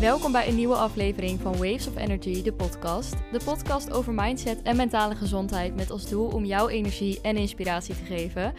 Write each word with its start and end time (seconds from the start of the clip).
Welkom 0.00 0.32
bij 0.32 0.48
een 0.48 0.54
nieuwe 0.54 0.74
aflevering 0.74 1.40
van 1.40 1.52
Waves 1.52 1.86
of 1.86 1.96
Energy, 1.96 2.42
de 2.42 2.52
podcast. 2.52 3.14
De 3.32 3.40
podcast 3.44 3.92
over 3.92 4.12
mindset 4.12 4.62
en 4.62 4.76
mentale 4.76 5.14
gezondheid 5.14 5.76
met 5.76 5.90
als 5.90 6.08
doel 6.08 6.28
om 6.28 6.44
jou 6.44 6.70
energie 6.70 7.20
en 7.20 7.36
inspiratie 7.36 7.94
te 7.94 8.04
geven. 8.04 8.54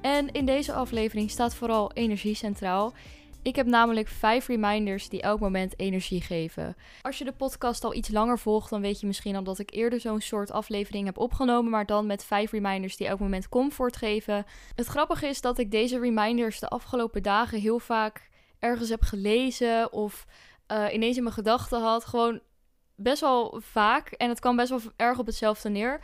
En 0.00 0.32
in 0.32 0.46
deze 0.46 0.72
aflevering 0.72 1.30
staat 1.30 1.54
vooral 1.54 1.92
energie 1.92 2.34
centraal. 2.34 2.92
Ik 3.42 3.56
heb 3.56 3.66
namelijk 3.66 4.08
vijf 4.08 4.46
reminders 4.46 5.08
die 5.08 5.22
elk 5.22 5.40
moment 5.40 5.78
energie 5.78 6.20
geven. 6.20 6.76
Als 7.02 7.18
je 7.18 7.24
de 7.24 7.32
podcast 7.32 7.84
al 7.84 7.94
iets 7.94 8.08
langer 8.08 8.38
volgt, 8.38 8.70
dan 8.70 8.80
weet 8.80 9.00
je 9.00 9.06
misschien 9.06 9.36
al 9.36 9.42
dat 9.42 9.58
ik 9.58 9.74
eerder 9.74 10.00
zo'n 10.00 10.20
soort 10.20 10.50
aflevering 10.50 11.06
heb 11.06 11.18
opgenomen, 11.18 11.70
maar 11.70 11.86
dan 11.86 12.06
met 12.06 12.24
vijf 12.24 12.50
reminders 12.50 12.96
die 12.96 13.06
elk 13.06 13.20
moment 13.20 13.48
comfort 13.48 13.96
geven. 13.96 14.46
Het 14.74 14.86
grappige 14.86 15.26
is 15.26 15.40
dat 15.40 15.58
ik 15.58 15.70
deze 15.70 15.98
reminders 15.98 16.58
de 16.58 16.68
afgelopen 16.68 17.22
dagen 17.22 17.60
heel 17.60 17.78
vaak 17.78 18.32
ergens 18.58 18.88
heb 18.88 19.02
gelezen 19.02 19.92
of 19.92 20.26
uh, 20.72 20.92
ineens 20.92 21.16
in 21.16 21.22
mijn 21.22 21.34
gedachten 21.34 21.80
had. 21.80 22.04
Gewoon 22.04 22.40
best 22.94 23.20
wel 23.20 23.60
vaak. 23.64 24.10
En 24.10 24.28
het 24.28 24.40
kwam 24.40 24.56
best 24.56 24.70
wel 24.70 24.80
erg 24.96 25.18
op 25.18 25.26
hetzelfde 25.26 25.68
neer. 25.68 26.00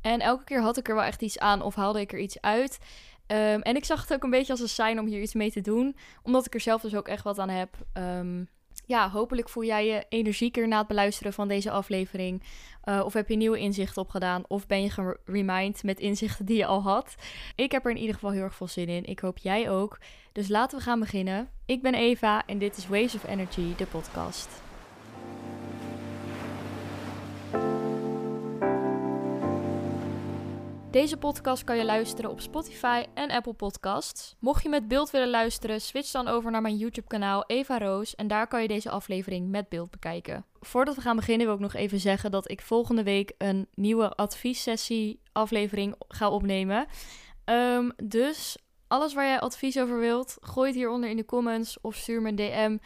En 0.00 0.20
elke 0.20 0.44
keer 0.44 0.60
had 0.60 0.76
ik 0.76 0.88
er 0.88 0.94
wel 0.94 1.04
echt 1.04 1.22
iets 1.22 1.38
aan 1.38 1.62
of 1.62 1.74
haalde 1.74 2.00
ik 2.00 2.12
er 2.12 2.18
iets 2.18 2.40
uit. 2.40 2.78
Um, 3.26 3.62
en 3.62 3.76
ik 3.76 3.84
zag 3.84 4.00
het 4.00 4.12
ook 4.12 4.22
een 4.22 4.30
beetje 4.30 4.52
als 4.52 4.60
een 4.60 4.68
sign 4.68 4.98
om 4.98 5.06
hier 5.06 5.20
iets 5.20 5.34
mee 5.34 5.52
te 5.52 5.60
doen. 5.60 5.96
Omdat 6.22 6.46
ik 6.46 6.54
er 6.54 6.60
zelf 6.60 6.80
dus 6.80 6.94
ook 6.94 7.08
echt 7.08 7.24
wat 7.24 7.38
aan 7.38 7.48
heb. 7.48 7.76
Um, 7.94 8.48
ja, 8.88 9.10
hopelijk 9.10 9.48
voel 9.48 9.64
jij 9.64 9.86
je 9.86 10.04
energieker 10.08 10.68
na 10.68 10.78
het 10.78 10.86
beluisteren 10.86 11.32
van 11.32 11.48
deze 11.48 11.70
aflevering. 11.70 12.42
Uh, 12.84 13.02
of 13.04 13.12
heb 13.12 13.28
je 13.28 13.36
nieuwe 13.36 13.58
inzichten 13.58 14.02
opgedaan? 14.02 14.44
Of 14.46 14.66
ben 14.66 14.82
je 14.82 14.90
geremind 14.90 15.82
met 15.82 16.00
inzichten 16.00 16.46
die 16.46 16.56
je 16.56 16.66
al 16.66 16.82
had? 16.82 17.14
Ik 17.54 17.72
heb 17.72 17.84
er 17.84 17.90
in 17.90 17.96
ieder 17.96 18.14
geval 18.14 18.30
heel 18.30 18.42
erg 18.42 18.54
veel 18.54 18.68
zin 18.68 18.88
in. 18.88 19.04
Ik 19.04 19.18
hoop 19.18 19.38
jij 19.38 19.70
ook. 19.70 19.98
Dus 20.32 20.48
laten 20.48 20.78
we 20.78 20.84
gaan 20.84 21.00
beginnen. 21.00 21.48
Ik 21.66 21.82
ben 21.82 21.94
Eva 21.94 22.46
en 22.46 22.58
dit 22.58 22.76
is 22.76 22.88
Waves 22.88 23.14
of 23.14 23.26
Energy, 23.26 23.74
de 23.76 23.86
podcast. 23.86 24.67
Deze 30.90 31.16
podcast 31.16 31.64
kan 31.64 31.76
je 31.76 31.84
luisteren 31.84 32.30
op 32.30 32.40
Spotify 32.40 33.04
en 33.14 33.30
Apple 33.30 33.52
Podcasts. 33.52 34.36
Mocht 34.38 34.62
je 34.62 34.68
met 34.68 34.88
beeld 34.88 35.10
willen 35.10 35.30
luisteren, 35.30 35.80
switch 35.80 36.10
dan 36.10 36.28
over 36.28 36.50
naar 36.50 36.62
mijn 36.62 36.76
YouTube-kanaal 36.76 37.44
Eva 37.46 37.78
Roos 37.78 38.14
en 38.14 38.28
daar 38.28 38.46
kan 38.46 38.62
je 38.62 38.68
deze 38.68 38.90
aflevering 38.90 39.48
met 39.48 39.68
beeld 39.68 39.90
bekijken. 39.90 40.44
Voordat 40.60 40.94
we 40.94 41.00
gaan 41.00 41.16
beginnen 41.16 41.46
wil 41.46 41.54
ik 41.54 41.60
nog 41.60 41.74
even 41.74 42.00
zeggen 42.00 42.30
dat 42.30 42.50
ik 42.50 42.60
volgende 42.60 43.02
week 43.02 43.32
een 43.38 43.66
nieuwe 43.74 44.14
adviessessie 44.14 45.20
aflevering 45.32 45.94
ga 46.08 46.30
opnemen. 46.30 46.86
Um, 47.44 47.92
dus 48.04 48.56
alles 48.86 49.14
waar 49.14 49.26
jij 49.26 49.40
advies 49.40 49.78
over 49.78 49.98
wilt, 49.98 50.36
gooi 50.40 50.68
het 50.68 50.76
hieronder 50.76 51.10
in 51.10 51.16
de 51.16 51.24
comments 51.24 51.80
of 51.80 51.94
stuur 51.94 52.22
me 52.22 52.28
een 52.28 52.36
DM 52.36 52.76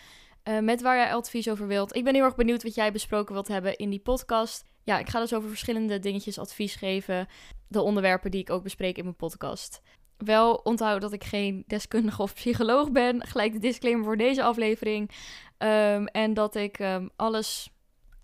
uh, 0.44 0.58
met 0.58 0.82
waar 0.82 0.96
jij 0.96 1.14
advies 1.14 1.50
over 1.50 1.66
wilt. 1.66 1.96
Ik 1.96 2.04
ben 2.04 2.14
heel 2.14 2.24
erg 2.24 2.34
benieuwd 2.34 2.62
wat 2.62 2.74
jij 2.74 2.92
besproken 2.92 3.32
wilt 3.32 3.48
hebben 3.48 3.76
in 3.76 3.90
die 3.90 4.00
podcast. 4.00 4.64
Ja, 4.84 4.98
ik 4.98 5.08
ga 5.08 5.20
dus 5.20 5.34
over 5.34 5.48
verschillende 5.48 5.98
dingetjes 5.98 6.38
advies 6.38 6.74
geven. 6.74 7.28
De 7.72 7.82
onderwerpen 7.82 8.30
die 8.30 8.40
ik 8.40 8.50
ook 8.50 8.62
bespreek 8.62 8.96
in 8.96 9.04
mijn 9.04 9.16
podcast. 9.16 9.82
Wel 10.16 10.54
onthoud 10.54 11.00
dat 11.00 11.12
ik 11.12 11.24
geen 11.24 11.64
deskundige 11.66 12.22
of 12.22 12.34
psycholoog 12.34 12.90
ben. 12.90 13.26
Gelijk 13.26 13.52
de 13.52 13.58
disclaimer 13.58 14.04
voor 14.04 14.16
deze 14.16 14.42
aflevering. 14.42 15.10
Um, 15.58 16.06
en 16.06 16.34
dat 16.34 16.54
ik 16.54 16.78
um, 16.78 17.10
alles 17.16 17.70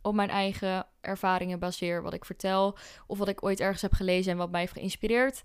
op 0.02 0.14
mijn 0.14 0.30
eigen 0.30 0.86
ervaringen 1.00 1.58
baseer. 1.58 2.02
Wat 2.02 2.14
ik 2.14 2.24
vertel 2.24 2.78
of 3.06 3.18
wat 3.18 3.28
ik 3.28 3.44
ooit 3.44 3.60
ergens 3.60 3.82
heb 3.82 3.92
gelezen 3.92 4.32
en 4.32 4.38
wat 4.38 4.50
mij 4.50 4.60
heeft 4.60 4.72
geïnspireerd 4.72 5.42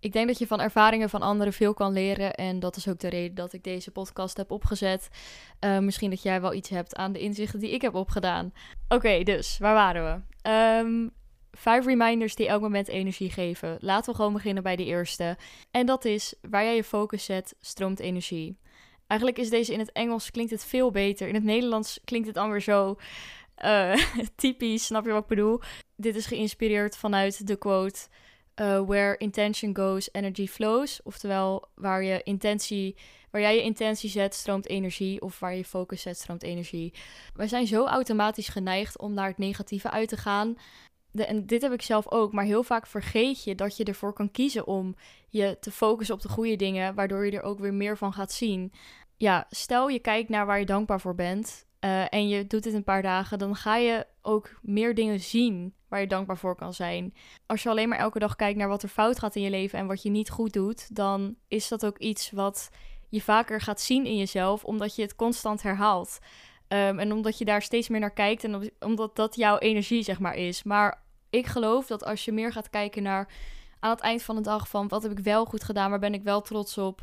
ik 0.00 0.12
denk 0.12 0.26
dat 0.26 0.38
je 0.38 0.46
van 0.46 0.60
ervaringen 0.60 1.10
van 1.10 1.22
anderen 1.22 1.52
veel 1.52 1.74
kan 1.74 1.92
leren. 1.92 2.34
En 2.34 2.58
dat 2.58 2.76
is 2.76 2.88
ook 2.88 2.98
de 2.98 3.08
reden 3.08 3.34
dat 3.34 3.52
ik 3.52 3.64
deze 3.64 3.90
podcast 3.90 4.36
heb 4.36 4.50
opgezet. 4.50 5.08
Uh, 5.60 5.78
misschien 5.78 6.10
dat 6.10 6.22
jij 6.22 6.40
wel 6.40 6.54
iets 6.54 6.68
hebt 6.68 6.96
aan 6.96 7.12
de 7.12 7.18
inzichten 7.18 7.60
die 7.60 7.70
ik 7.70 7.82
heb 7.82 7.94
opgedaan. 7.94 8.52
Oké, 8.88 9.22
dus 9.22 9.58
waar 9.58 9.74
waren 9.74 10.04
we? 10.04 11.10
Vijf 11.56 11.86
reminders 11.86 12.34
die 12.34 12.48
elk 12.48 12.60
moment 12.60 12.88
energie 12.88 13.30
geven. 13.30 13.78
Laten 13.80 14.10
we 14.10 14.16
gewoon 14.16 14.32
beginnen 14.32 14.62
bij 14.62 14.76
de 14.76 14.84
eerste. 14.84 15.36
En 15.70 15.86
dat 15.86 16.04
is 16.04 16.34
waar 16.50 16.64
jij 16.64 16.76
je 16.76 16.84
focus 16.84 17.24
zet, 17.24 17.54
stroomt 17.60 18.00
energie. 18.00 18.58
Eigenlijk 19.06 19.40
is 19.40 19.50
deze 19.50 19.72
in 19.72 19.78
het 19.78 19.92
Engels 19.92 20.30
klinkt 20.30 20.50
het 20.50 20.64
veel 20.64 20.90
beter. 20.90 21.28
In 21.28 21.34
het 21.34 21.44
Nederlands 21.44 22.00
klinkt 22.04 22.26
het 22.26 22.36
dan 22.36 22.50
weer 22.50 22.62
zo 22.62 22.96
uh, 23.64 23.94
typisch, 24.36 24.84
snap 24.84 25.04
je 25.04 25.12
wat 25.12 25.22
ik 25.22 25.28
bedoel? 25.28 25.60
Dit 25.96 26.16
is 26.16 26.26
geïnspireerd 26.26 26.96
vanuit 26.96 27.46
de 27.46 27.56
quote 27.56 27.98
uh, 28.60 28.80
where 28.86 29.16
intention 29.16 29.76
goes, 29.76 30.08
energy 30.12 30.46
flows. 30.46 31.00
Oftewel, 31.02 31.68
waar, 31.74 32.02
je 32.02 32.22
intentie, 32.22 32.96
waar 33.30 33.40
jij 33.40 33.54
je 33.54 33.62
intentie 33.62 34.10
zet, 34.10 34.34
stroomt 34.34 34.68
energie. 34.68 35.20
Of 35.20 35.38
waar 35.38 35.54
je 35.54 35.64
focus 35.64 36.02
zet, 36.02 36.18
stroomt 36.18 36.42
energie. 36.42 36.92
We 37.34 37.46
zijn 37.46 37.66
zo 37.66 37.86
automatisch 37.86 38.48
geneigd 38.48 38.98
om 38.98 39.14
naar 39.14 39.28
het 39.28 39.38
negatieve 39.38 39.90
uit 39.90 40.08
te 40.08 40.16
gaan. 40.16 40.56
En 41.24 41.46
dit 41.46 41.62
heb 41.62 41.72
ik 41.72 41.82
zelf 41.82 42.10
ook, 42.10 42.32
maar 42.32 42.44
heel 42.44 42.62
vaak 42.62 42.86
vergeet 42.86 43.44
je 43.44 43.54
dat 43.54 43.76
je 43.76 43.84
ervoor 43.84 44.12
kan 44.12 44.30
kiezen 44.30 44.66
om 44.66 44.96
je 45.28 45.56
te 45.60 45.70
focussen 45.70 46.14
op 46.14 46.22
de 46.22 46.28
goede 46.28 46.56
dingen, 46.56 46.94
waardoor 46.94 47.26
je 47.26 47.36
er 47.36 47.42
ook 47.42 47.58
weer 47.58 47.74
meer 47.74 47.96
van 47.96 48.12
gaat 48.12 48.32
zien. 48.32 48.72
Ja, 49.16 49.46
stel 49.50 49.88
je 49.88 49.98
kijkt 49.98 50.28
naar 50.28 50.46
waar 50.46 50.58
je 50.58 50.66
dankbaar 50.66 51.00
voor 51.00 51.14
bent 51.14 51.66
uh, 51.80 52.12
en 52.12 52.28
je 52.28 52.46
doet 52.46 52.62
dit 52.62 52.74
een 52.74 52.84
paar 52.84 53.02
dagen, 53.02 53.38
dan 53.38 53.56
ga 53.56 53.76
je 53.76 54.06
ook 54.22 54.58
meer 54.62 54.94
dingen 54.94 55.20
zien 55.20 55.74
waar 55.88 56.00
je 56.00 56.06
dankbaar 56.06 56.38
voor 56.38 56.56
kan 56.56 56.74
zijn. 56.74 57.14
Als 57.46 57.62
je 57.62 57.68
alleen 57.68 57.88
maar 57.88 57.98
elke 57.98 58.18
dag 58.18 58.36
kijkt 58.36 58.58
naar 58.58 58.68
wat 58.68 58.82
er 58.82 58.88
fout 58.88 59.18
gaat 59.18 59.36
in 59.36 59.42
je 59.42 59.50
leven 59.50 59.78
en 59.78 59.86
wat 59.86 60.02
je 60.02 60.10
niet 60.10 60.30
goed 60.30 60.52
doet, 60.52 60.96
dan 60.96 61.36
is 61.48 61.68
dat 61.68 61.86
ook 61.86 61.98
iets 61.98 62.30
wat 62.30 62.70
je 63.08 63.22
vaker 63.22 63.60
gaat 63.60 63.80
zien 63.80 64.06
in 64.06 64.16
jezelf, 64.16 64.64
omdat 64.64 64.96
je 64.96 65.02
het 65.02 65.16
constant 65.16 65.62
herhaalt. 65.62 66.18
Um, 66.68 66.98
en 66.98 67.12
omdat 67.12 67.38
je 67.38 67.44
daar 67.44 67.62
steeds 67.62 67.88
meer 67.88 68.00
naar 68.00 68.12
kijkt 68.12 68.44
en 68.44 68.72
omdat 68.78 69.16
dat 69.16 69.36
jouw 69.36 69.58
energie, 69.58 70.02
zeg 70.02 70.18
maar, 70.18 70.34
is. 70.34 70.62
Maar 70.62 71.02
ik 71.30 71.46
geloof 71.46 71.86
dat 71.86 72.04
als 72.04 72.24
je 72.24 72.32
meer 72.32 72.52
gaat 72.52 72.70
kijken 72.70 73.02
naar 73.02 73.32
aan 73.80 73.90
het 73.90 74.00
eind 74.00 74.22
van 74.22 74.36
de 74.36 74.42
dag 74.42 74.68
van 74.68 74.88
wat 74.88 75.02
heb 75.02 75.12
ik 75.12 75.18
wel 75.18 75.44
goed 75.44 75.64
gedaan, 75.64 75.90
waar 75.90 75.98
ben 75.98 76.14
ik 76.14 76.22
wel 76.22 76.40
trots 76.40 76.78
op, 76.78 77.00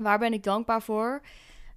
waar 0.00 0.18
ben 0.18 0.32
ik 0.32 0.42
dankbaar 0.42 0.82
voor, 0.82 1.22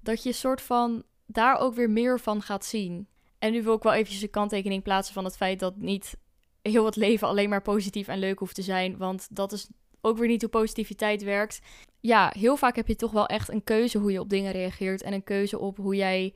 dat 0.02 0.24
je 0.24 0.32
soort 0.32 0.62
van 0.62 1.04
daar 1.26 1.58
ook 1.58 1.74
weer 1.74 1.90
meer 1.90 2.20
van 2.20 2.42
gaat 2.42 2.66
zien. 2.66 3.08
En 3.40 3.52
nu 3.52 3.64
wil 3.64 3.76
ik 3.76 3.84
wel 3.84 3.94
eventjes 3.94 4.22
een 4.22 4.30
kanttekening 4.30 4.84
plaatsen 4.84 5.14
van 5.14 5.24
het 5.24 5.38
feit 5.38 5.60
dat 5.60 5.78
niet 5.78 6.18
heel 6.62 6.86
het 6.86 6.96
leven 6.96 7.28
alleen 7.28 7.50
maar 7.50 7.62
positief 7.62 8.08
en 8.08 8.20
leuk 8.20 8.40
hoeft 8.40 8.56
te 8.56 8.62
zijn. 8.62 8.98
Want 8.98 9.28
dat 9.36 9.52
is 9.52 9.68
ook 10.02 10.18
weer 10.18 10.28
niet 10.28 10.42
hoe 10.42 10.50
positiviteit 10.50 11.24
werkt. 11.24 11.60
Ja, 12.00 12.34
heel 12.38 12.58
vaak 12.58 12.76
heb 12.76 12.88
je 12.88 12.96
toch 12.96 13.12
wel 13.12 13.26
echt 13.26 13.50
een 13.50 13.64
keuze 13.64 13.98
hoe 13.98 14.12
je 14.12 14.20
op 14.20 14.30
dingen 14.30 14.52
reageert. 14.52 15.02
En 15.02 15.14
een 15.14 15.24
keuze 15.24 15.60
op 15.60 15.78
hoe 15.78 15.96
jij, 15.96 16.34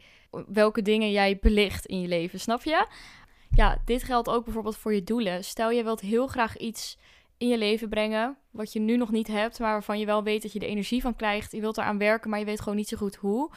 welke 0.47 0.81
dingen 0.81 1.11
jij 1.11 1.37
belicht 1.39 1.85
in 1.85 2.01
je 2.01 2.07
leven. 2.07 2.39
Snap 2.39 2.63
je? 2.63 2.87
Ja, 3.53 3.81
dit 3.85 4.03
geldt 4.03 4.29
ook 4.29 4.43
bijvoorbeeld 4.43 4.77
voor 4.77 4.93
je 4.93 5.03
doelen. 5.03 5.43
Stel 5.43 5.71
je 5.71 5.83
wilt 5.83 5.99
heel 5.99 6.27
graag 6.27 6.57
iets 6.57 6.97
in 7.37 7.47
je 7.47 7.57
leven 7.57 7.89
brengen. 7.89 8.37
Wat 8.51 8.73
je 8.73 8.79
nu 8.79 8.97
nog 8.97 9.11
niet 9.11 9.27
hebt, 9.27 9.59
maar 9.59 9.71
waarvan 9.71 9.99
je 9.99 10.05
wel 10.05 10.23
weet 10.23 10.41
dat 10.41 10.51
je 10.53 10.59
er 10.59 10.67
energie 10.67 11.01
van 11.01 11.15
krijgt. 11.15 11.51
Je 11.51 11.61
wilt 11.61 11.77
eraan 11.77 11.97
werken, 11.97 12.29
maar 12.29 12.39
je 12.39 12.45
weet 12.45 12.61
gewoon 12.61 12.77
niet 12.77 12.87
zo 12.87 12.97
goed 12.97 13.15
hoe. 13.15 13.51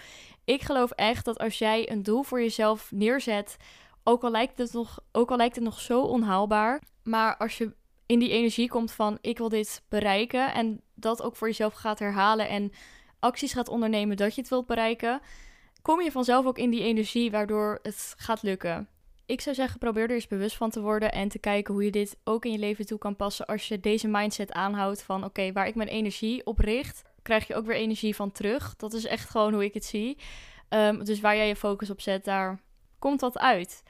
Ik 0.45 0.63
geloof 0.63 0.91
echt 0.91 1.25
dat 1.25 1.39
als 1.39 1.59
jij 1.59 1.91
een 1.91 2.03
doel 2.03 2.23
voor 2.23 2.41
jezelf 2.41 2.93
neerzet, 2.93 3.57
ook 4.05 4.23
al 4.23 4.31
lijkt 4.31 4.59
het 4.59 4.73
nog, 4.73 4.99
ook 5.13 5.31
al 5.31 5.37
lijkt 5.37 5.55
het 5.55 5.65
nog 5.65 5.81
zo 5.81 6.01
onhaalbaar, 6.01 6.83
maar 7.03 7.37
als 7.37 7.59
je 7.59 7.75
in 8.07 8.19
die 8.19 8.31
energie 8.31 8.69
komt 8.69 8.93
van 8.93 9.19
ik 9.21 9.39
wil 9.39 9.49
dit 9.49 9.83
bereiken 9.89 10.55
en 10.55 10.81
dat 10.95 11.23
ook 11.23 11.37
voor 11.37 11.49
jezelf 11.49 11.75
gaat 11.75 11.99
herhalen 11.99 12.49
en 12.49 12.73
acties 13.21 13.53
gaat 13.53 13.69
ondernemen 13.69 14.17
dat 14.17 14.35
je 14.35 14.41
het 14.41 14.51
wilt 14.51 14.67
bereiken, 14.67 15.21
kom 15.83 16.01
je 16.01 16.13
vanzelf 16.13 16.47
ook 16.47 16.59
in 16.59 16.71
die 16.71 16.83
energie 16.83 17.31
waardoor 17.31 17.79
het 17.83 18.15
gaat 18.17 18.43
lukken. 18.43 18.89
Ik 19.27 19.41
zou 19.41 19.55
zeggen, 19.55 19.79
probeer 19.79 20.03
er 20.03 20.11
eens 20.11 20.27
bewust 20.27 20.57
van 20.57 20.71
te 20.71 20.81
worden 20.81 21.13
en 21.13 21.29
te 21.29 21.39
kijken 21.39 21.75
hoe 21.75 21.85
je 21.85 21.91
dit 21.91 22.17
ook 22.25 22.45
in 22.45 22.53
je 22.53 22.59
leven 22.59 22.87
toe 22.87 22.99
kan 22.99 23.17
passen 23.17 23.47
als 23.47 23.69
je 23.69 23.81
deze 23.81 24.09
mindset 24.09 24.53
aanhoudt 24.53 25.03
van 25.03 25.25
oké, 25.25 25.53
waar 25.53 25.67
ik 25.67 25.75
mijn 25.75 25.89
energie 25.89 26.47
op 26.47 26.59
richt, 26.59 27.03
krijg 27.23 27.47
je 27.47 27.55
ook 27.55 27.67
weer 27.67 27.77
energie 27.77 28.15
van 28.15 28.33
terug. 28.33 28.77
Dat 28.77 28.93
is 28.93 29.05
echt 29.05 29.31
gewoon 29.31 29.53
hoe 29.53 29.65
ik 29.65 29.75
het 29.75 29.85
zie. 29.85 30.19
Um, 30.69 31.05
dus 31.05 31.21
waar 31.21 31.37
jij 31.37 31.49
je 31.49 31.57
focus 31.57 31.91
op 31.91 32.01
zet, 32.01 32.25
daar 32.25 32.61
komt 32.99 33.21
wat 33.21 33.39
uit. 33.39 33.83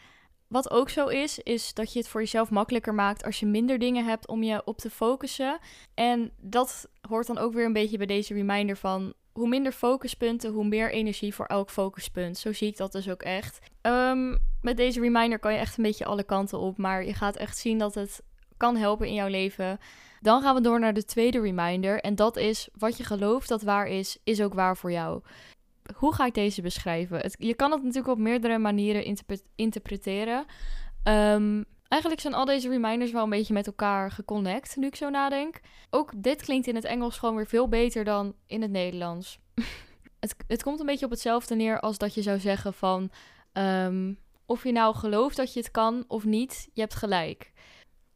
Wat 0.46 0.70
ook 0.70 0.90
zo 0.90 1.06
is, 1.06 1.38
is 1.38 1.74
dat 1.74 1.92
je 1.92 1.98
het 1.98 2.08
voor 2.08 2.20
jezelf 2.20 2.50
makkelijker 2.50 2.94
maakt 2.94 3.24
als 3.24 3.40
je 3.40 3.46
minder 3.46 3.78
dingen 3.78 4.04
hebt 4.04 4.28
om 4.28 4.42
je 4.42 4.62
op 4.64 4.78
te 4.78 4.90
focussen. 4.90 5.58
En 5.94 6.32
dat 6.40 6.88
hoort 7.08 7.26
dan 7.26 7.38
ook 7.38 7.52
weer 7.52 7.64
een 7.64 7.72
beetje 7.72 7.96
bij 7.96 8.06
deze 8.06 8.34
reminder 8.34 8.76
van 8.76 9.14
hoe 9.34 9.48
minder 9.48 9.72
focuspunten, 9.72 10.52
hoe 10.52 10.68
meer 10.68 10.90
energie 10.90 11.34
voor 11.34 11.46
elk 11.46 11.70
focuspunt. 11.70 12.38
Zo 12.38 12.52
zie 12.52 12.68
ik 12.68 12.76
dat 12.76 12.92
dus 12.92 13.10
ook 13.10 13.22
echt. 13.22 13.58
Um, 13.82 14.38
met 14.60 14.76
deze 14.76 15.00
reminder 15.00 15.38
kan 15.38 15.52
je 15.52 15.58
echt 15.58 15.76
een 15.76 15.84
beetje 15.84 16.04
alle 16.04 16.24
kanten 16.24 16.58
op, 16.58 16.78
maar 16.78 17.04
je 17.04 17.14
gaat 17.14 17.36
echt 17.36 17.58
zien 17.58 17.78
dat 17.78 17.94
het 17.94 18.22
kan 18.56 18.76
helpen 18.76 19.06
in 19.06 19.14
jouw 19.14 19.28
leven. 19.28 19.78
Dan 20.20 20.42
gaan 20.42 20.54
we 20.54 20.60
door 20.60 20.80
naar 20.80 20.94
de 20.94 21.04
tweede 21.04 21.40
reminder 21.40 22.00
en 22.00 22.14
dat 22.14 22.36
is 22.36 22.68
wat 22.78 22.96
je 22.96 23.04
gelooft 23.04 23.48
dat 23.48 23.62
waar 23.62 23.86
is, 23.86 24.18
is 24.24 24.42
ook 24.42 24.54
waar 24.54 24.76
voor 24.76 24.92
jou 24.92 25.22
hoe 25.94 26.14
ga 26.14 26.26
ik 26.26 26.34
deze 26.34 26.62
beschrijven? 26.62 27.18
Het, 27.18 27.36
je 27.38 27.54
kan 27.54 27.70
het 27.70 27.82
natuurlijk 27.82 28.08
op 28.08 28.18
meerdere 28.18 28.58
manieren 28.58 29.16
interpreteren. 29.54 30.44
Ehm, 31.02 31.62
eigenlijk 31.94 32.20
zijn 32.20 32.34
al 32.34 32.44
deze 32.44 32.68
reminders 32.68 33.12
wel 33.12 33.22
een 33.22 33.30
beetje 33.30 33.52
met 33.52 33.66
elkaar 33.66 34.10
geconnect, 34.10 34.76
nu 34.76 34.86
ik 34.86 34.96
zo 34.96 35.10
nadenk. 35.10 35.60
Ook 35.90 36.12
dit 36.16 36.42
klinkt 36.42 36.66
in 36.66 36.74
het 36.74 36.84
Engels 36.84 37.18
gewoon 37.18 37.36
weer 37.36 37.46
veel 37.46 37.68
beter 37.68 38.04
dan 38.04 38.34
in 38.46 38.62
het 38.62 38.70
Nederlands. 38.70 39.38
het, 40.20 40.36
het 40.46 40.62
komt 40.62 40.80
een 40.80 40.86
beetje 40.86 41.04
op 41.04 41.10
hetzelfde 41.10 41.54
neer 41.54 41.80
als 41.80 41.98
dat 41.98 42.14
je 42.14 42.22
zou 42.22 42.38
zeggen 42.38 42.74
van... 42.74 43.10
Ehm, 43.52 44.12
of 44.46 44.64
je 44.64 44.72
nou 44.72 44.94
gelooft 44.94 45.36
dat 45.36 45.52
je 45.52 45.60
het 45.60 45.70
kan 45.70 46.04
of 46.08 46.24
niet, 46.24 46.68
je 46.72 46.80
hebt 46.80 46.94
gelijk. 46.94 47.52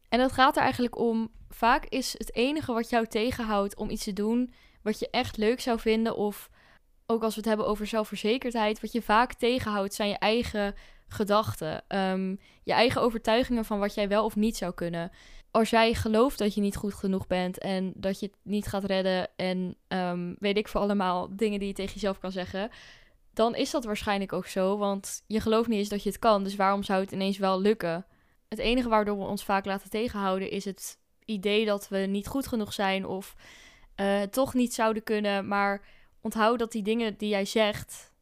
En 0.09 0.21
het 0.21 0.33
gaat 0.33 0.57
er 0.57 0.63
eigenlijk 0.63 0.99
om, 0.99 1.31
vaak 1.49 1.85
is 1.85 2.13
het 2.19 2.35
enige 2.35 2.73
wat 2.73 2.91
jou 2.91 3.07
tegenhoudt 3.07 3.77
om 3.77 3.91
iets 3.91 4.05
te 4.05 4.13
doen 4.13 4.53
wat 4.83 4.99
je 4.99 5.11
echt 5.11 5.37
leuk 5.37 5.61
zou 5.61 5.79
vinden, 5.81 6.17
of 6.17 6.51
ook 7.07 7.23
als 7.23 7.35
we 7.35 7.41
het 7.41 7.49
hebben 7.49 7.67
over 7.67 7.87
zelfverzekerdheid, 7.87 8.81
wat 8.81 8.93
je 8.93 9.03
vaak 9.03 9.33
tegenhoudt 9.33 9.95
zijn 9.95 10.09
je 10.09 10.19
eigen 10.19 10.75
gedachten, 11.09 11.83
ehm, 11.89 12.37
je 12.63 12.73
eigen 12.73 13.03
overtuigingen 13.03 13.65
van 13.65 13.79
wat 13.79 13.95
jij 13.95 14.09
wel 14.09 14.25
of 14.25 14.37
niet 14.37 14.57
zou 14.57 14.75
kunnen. 14.75 15.11
Als 15.51 15.71
jij 15.71 15.95
gelooft 15.95 16.39
dat 16.39 16.55
je 16.55 16.61
niet 16.61 16.77
goed 16.77 16.95
genoeg 16.95 17.27
bent 17.27 17.59
en 17.59 17.93
dat 17.95 18.21
je 18.21 18.27
het 18.27 18.37
niet 18.43 18.67
gaat 18.67 18.85
redden 18.85 19.29
en 19.37 19.77
um, 19.89 20.37
weet 20.39 20.57
ik 20.57 20.69
voor 20.69 20.81
allemaal 20.81 21.37
dingen 21.37 21.59
die 21.59 21.69
je 21.69 21.75
tegen 21.75 21.95
jezelf 21.95 22.19
kan 22.19 22.33
zeggen, 22.33 22.71
dan 23.33 23.55
is 23.55 23.71
dat 23.71 23.85
waarschijnlijk 23.85 24.33
ook 24.33 24.47
zo, 24.47 24.79
want 24.79 25.23
je 25.27 25.41
gelooft 25.41 25.69
niet 25.69 25.79
eens 25.79 25.89
dat 25.89 26.03
je 26.03 26.09
het 26.09 26.19
kan, 26.19 26.45
dus 26.45 26.57
waarom 26.57 26.83
zou 26.83 27.01
het 27.01 27.13
ineens 27.13 27.39
wel 27.39 27.61
lukken? 27.61 28.07
Het 28.49 28.59
enige 28.59 28.89
waardoor 28.89 29.19
we 29.19 29.25
ons 29.25 29.45
vaak 29.45 29.65
laten 29.65 29.91
tegenhouden 29.91 30.51
is 30.51 30.65
het 30.65 30.99
idee 31.25 31.65
dat 31.65 31.89
we 31.89 31.99
niet 31.99 32.27
goed 32.27 32.47
genoeg 32.47 32.73
zijn 32.73 33.07
of 33.07 33.35
uh, 33.97 34.23
toch 34.23 34.55
niet 34.55 34.75
zouden 34.75 35.03
kunnen, 35.03 35.49
maar 35.49 35.83
onthoud 36.21 36.59
dat 36.59 36.73
die 36.73 36.83
dingen 36.83 37.17
die 37.17 37.29
jij 37.29 37.45
zegt 37.45 38.13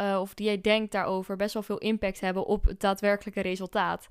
uh, 0.00 0.18
of 0.20 0.34
die 0.34 0.46
jij 0.46 0.60
denkt 0.60 0.92
daarover 0.92 1.36
best 1.36 1.54
wel 1.54 1.62
veel 1.62 1.78
impact 1.78 2.20
hebben 2.20 2.46
op 2.46 2.64
het 2.64 2.80
daadwerkelijke 2.80 3.40
resultaat. 3.40 4.08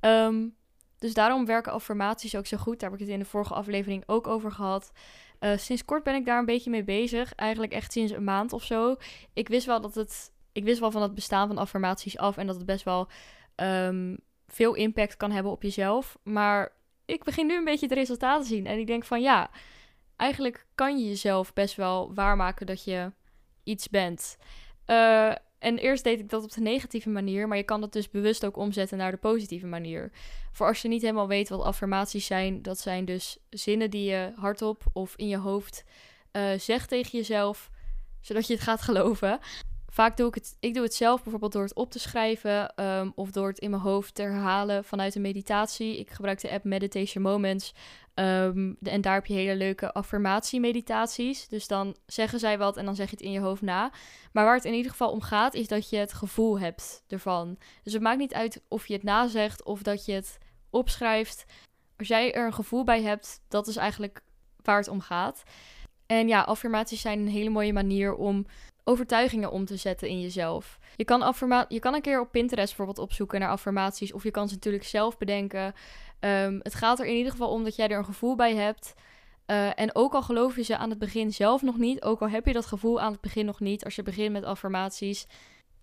Um, 0.00 0.56
dus 0.98 1.14
daarom 1.14 1.46
werken 1.46 1.72
affirmaties 1.72 2.36
ook 2.36 2.46
zo 2.46 2.56
goed. 2.56 2.80
Daar 2.80 2.90
heb 2.90 3.00
ik 3.00 3.04
het 3.06 3.14
in 3.14 3.22
de 3.22 3.28
vorige 3.28 3.54
aflevering 3.54 4.02
ook 4.06 4.26
over 4.26 4.52
gehad. 4.52 4.92
Uh, 5.40 5.56
sinds 5.56 5.84
kort 5.84 6.02
ben 6.02 6.14
ik 6.14 6.24
daar 6.24 6.38
een 6.38 6.44
beetje 6.44 6.70
mee 6.70 6.84
bezig. 6.84 7.34
Eigenlijk 7.34 7.72
echt 7.72 7.92
sinds 7.92 8.12
een 8.12 8.24
maand 8.24 8.52
of 8.52 8.62
zo. 8.62 8.96
Ik 9.32 9.48
wist 9.48 9.66
wel 9.66 9.80
dat 9.80 9.94
het. 9.94 10.32
Ik 10.52 10.64
wist 10.64 10.80
wel 10.80 10.90
van 10.90 11.02
het 11.02 11.14
bestaan 11.14 11.48
van 11.48 11.58
affirmaties 11.58 12.18
af 12.18 12.36
en 12.36 12.46
dat 12.46 12.56
het 12.56 12.66
best 12.66 12.84
wel 12.84 13.08
um, 13.56 14.18
veel 14.46 14.74
impact 14.74 15.16
kan 15.16 15.30
hebben 15.30 15.52
op 15.52 15.62
jezelf. 15.62 16.18
Maar 16.22 16.72
ik 17.04 17.24
begin 17.24 17.46
nu 17.46 17.56
een 17.56 17.64
beetje 17.64 17.86
het 17.86 17.94
resultaat 17.94 18.42
te 18.42 18.48
zien. 18.48 18.66
En 18.66 18.78
ik 18.78 18.86
denk 18.86 19.04
van 19.04 19.22
ja, 19.22 19.50
eigenlijk 20.16 20.66
kan 20.74 20.98
je 20.98 21.08
jezelf 21.08 21.52
best 21.52 21.74
wel 21.74 22.14
waarmaken 22.14 22.66
dat 22.66 22.84
je 22.84 23.12
iets 23.64 23.88
bent. 23.88 24.36
Uh, 24.86 25.32
en 25.58 25.78
eerst 25.78 26.04
deed 26.04 26.20
ik 26.20 26.28
dat 26.28 26.44
op 26.44 26.52
de 26.52 26.60
negatieve 26.60 27.08
manier, 27.10 27.48
maar 27.48 27.56
je 27.56 27.62
kan 27.62 27.80
dat 27.80 27.92
dus 27.92 28.10
bewust 28.10 28.44
ook 28.44 28.56
omzetten 28.56 28.98
naar 28.98 29.10
de 29.10 29.16
positieve 29.16 29.66
manier. 29.66 30.10
Voor 30.52 30.66
als 30.66 30.82
je 30.82 30.88
niet 30.88 31.02
helemaal 31.02 31.28
weet 31.28 31.48
wat 31.48 31.62
affirmaties 31.62 32.26
zijn, 32.26 32.62
dat 32.62 32.78
zijn 32.78 33.04
dus 33.04 33.38
zinnen 33.50 33.90
die 33.90 34.10
je 34.10 34.32
hardop 34.36 34.82
of 34.92 35.14
in 35.16 35.28
je 35.28 35.36
hoofd 35.36 35.84
uh, 36.32 36.58
zegt 36.58 36.88
tegen 36.88 37.18
jezelf, 37.18 37.70
zodat 38.20 38.46
je 38.46 38.52
het 38.54 38.62
gaat 38.62 38.82
geloven. 38.82 39.38
Vaak 39.88 40.16
doe 40.16 40.28
ik 40.28 40.34
het, 40.34 40.56
ik 40.60 40.74
doe 40.74 40.82
het 40.82 40.94
zelf 40.94 41.22
bijvoorbeeld 41.22 41.52
door 41.52 41.62
het 41.62 41.74
op 41.74 41.90
te 41.90 41.98
schrijven 41.98 42.84
um, 42.84 43.12
of 43.14 43.30
door 43.30 43.48
het 43.48 43.58
in 43.58 43.70
mijn 43.70 43.82
hoofd 43.82 44.14
te 44.14 44.22
herhalen 44.22 44.84
vanuit 44.84 45.14
een 45.14 45.22
meditatie. 45.22 45.98
Ik 45.98 46.10
gebruik 46.10 46.40
de 46.40 46.50
app 46.50 46.64
Meditation 46.64 47.22
Moments. 47.22 47.74
Um, 48.14 48.76
en 48.82 49.00
daar 49.00 49.14
heb 49.14 49.26
je 49.26 49.34
hele 49.34 49.56
leuke 49.56 49.92
affirmatie-meditaties. 49.92 51.48
Dus 51.48 51.66
dan 51.66 51.96
zeggen 52.06 52.38
zij 52.38 52.58
wat 52.58 52.76
en 52.76 52.84
dan 52.84 52.94
zeg 52.94 53.10
je 53.10 53.16
het 53.16 53.24
in 53.24 53.32
je 53.32 53.40
hoofd 53.40 53.62
na. 53.62 53.92
Maar 54.32 54.44
waar 54.44 54.54
het 54.54 54.64
in 54.64 54.74
ieder 54.74 54.90
geval 54.90 55.10
om 55.10 55.20
gaat, 55.20 55.54
is 55.54 55.68
dat 55.68 55.90
je 55.90 55.96
het 55.96 56.12
gevoel 56.12 56.58
hebt 56.58 57.04
ervan. 57.08 57.58
Dus 57.82 57.92
het 57.92 58.02
maakt 58.02 58.18
niet 58.18 58.34
uit 58.34 58.62
of 58.68 58.86
je 58.86 58.94
het 58.94 59.02
nazegt 59.02 59.64
of 59.64 59.82
dat 59.82 60.04
je 60.04 60.12
het 60.12 60.38
opschrijft. 60.70 61.44
Als 61.96 62.08
jij 62.08 62.34
er 62.34 62.46
een 62.46 62.54
gevoel 62.54 62.84
bij 62.84 63.02
hebt, 63.02 63.40
dat 63.48 63.66
is 63.66 63.76
eigenlijk 63.76 64.20
waar 64.62 64.78
het 64.78 64.88
om 64.88 65.00
gaat. 65.00 65.42
En 66.06 66.28
ja, 66.28 66.42
affirmaties 66.42 67.00
zijn 67.00 67.18
een 67.18 67.28
hele 67.28 67.50
mooie 67.50 67.72
manier 67.72 68.14
om 68.14 68.46
overtuigingen 68.84 69.50
om 69.50 69.64
te 69.64 69.76
zetten 69.76 70.08
in 70.08 70.20
jezelf. 70.20 70.78
Je 70.96 71.04
kan, 71.04 71.34
je 71.68 71.78
kan 71.78 71.94
een 71.94 72.00
keer 72.00 72.20
op 72.20 72.30
Pinterest 72.30 72.76
bijvoorbeeld 72.76 73.06
opzoeken 73.06 73.40
naar 73.40 73.48
affirmaties, 73.48 74.12
of 74.12 74.22
je 74.22 74.30
kan 74.30 74.48
ze 74.48 74.54
natuurlijk 74.54 74.84
zelf 74.84 75.18
bedenken. 75.18 75.74
Um, 76.24 76.60
het 76.62 76.74
gaat 76.74 77.00
er 77.00 77.06
in 77.06 77.16
ieder 77.16 77.32
geval 77.32 77.50
om 77.50 77.64
dat 77.64 77.76
jij 77.76 77.88
er 77.88 77.98
een 77.98 78.04
gevoel 78.04 78.36
bij 78.36 78.54
hebt. 78.54 78.94
Uh, 79.46 79.80
en 79.80 79.94
ook 79.94 80.14
al 80.14 80.22
geloof 80.22 80.56
je 80.56 80.62
ze 80.62 80.76
aan 80.76 80.90
het 80.90 80.98
begin 80.98 81.32
zelf 81.32 81.62
nog 81.62 81.78
niet, 81.78 82.02
ook 82.02 82.20
al 82.20 82.28
heb 82.28 82.46
je 82.46 82.52
dat 82.52 82.66
gevoel 82.66 83.00
aan 83.00 83.12
het 83.12 83.20
begin 83.20 83.44
nog 83.44 83.60
niet, 83.60 83.84
als 83.84 83.94
je 83.94 84.02
begint 84.02 84.32
met 84.32 84.44
affirmaties, 84.44 85.26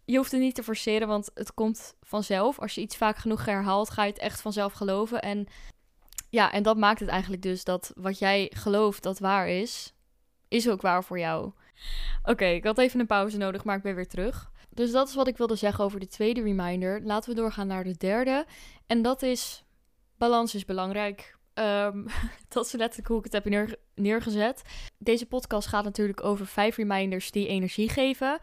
je 0.05 0.17
hoeft 0.17 0.31
het 0.31 0.41
niet 0.41 0.55
te 0.55 0.63
forceren, 0.63 1.07
want 1.07 1.31
het 1.33 1.53
komt 1.53 1.95
vanzelf. 2.01 2.59
Als 2.59 2.75
je 2.75 2.81
iets 2.81 2.97
vaak 2.97 3.17
genoeg 3.17 3.45
herhaalt, 3.45 3.89
ga 3.89 4.03
je 4.03 4.11
het 4.11 4.21
echt 4.21 4.41
vanzelf 4.41 4.73
geloven. 4.73 5.21
En 5.21 5.47
ja, 6.29 6.51
en 6.51 6.63
dat 6.63 6.77
maakt 6.77 6.99
het 6.99 7.09
eigenlijk 7.09 7.41
dus 7.41 7.63
dat 7.63 7.91
wat 7.95 8.19
jij 8.19 8.51
gelooft 8.55 9.03
dat 9.03 9.19
waar 9.19 9.49
is, 9.49 9.93
is 10.47 10.69
ook 10.69 10.81
waar 10.81 11.03
voor 11.03 11.19
jou. 11.19 11.51
Oké, 12.23 12.45
ik 12.45 12.63
had 12.63 12.77
even 12.77 12.99
een 12.99 13.05
pauze 13.05 13.37
nodig, 13.37 13.63
maar 13.63 13.77
ik 13.77 13.83
ben 13.83 13.95
weer 13.95 14.07
terug. 14.07 14.51
Dus 14.69 14.91
dat 14.91 15.07
is 15.07 15.15
wat 15.15 15.27
ik 15.27 15.37
wilde 15.37 15.55
zeggen 15.55 15.83
over 15.83 15.99
de 15.99 16.07
tweede 16.07 16.41
reminder. 16.41 17.01
Laten 17.03 17.29
we 17.29 17.35
doorgaan 17.35 17.67
naar 17.67 17.83
de 17.83 17.97
derde. 17.97 18.45
En 18.87 19.01
dat 19.01 19.21
is: 19.21 19.63
balans 20.21 20.55
is 20.55 20.65
belangrijk. 20.65 21.37
Um, 21.53 22.05
dat 22.53 22.65
is 22.65 22.71
letterlijk 22.71 23.07
hoe 23.07 23.17
ik 23.17 23.31
het 23.31 23.33
heb 23.33 23.75
neergezet. 23.95 24.61
Deze 24.97 25.25
podcast 25.25 25.67
gaat 25.67 25.83
natuurlijk 25.83 26.23
over 26.23 26.45
vijf 26.45 26.75
reminders 26.75 27.31
die 27.31 27.47
energie 27.47 27.89
geven. 27.89 28.39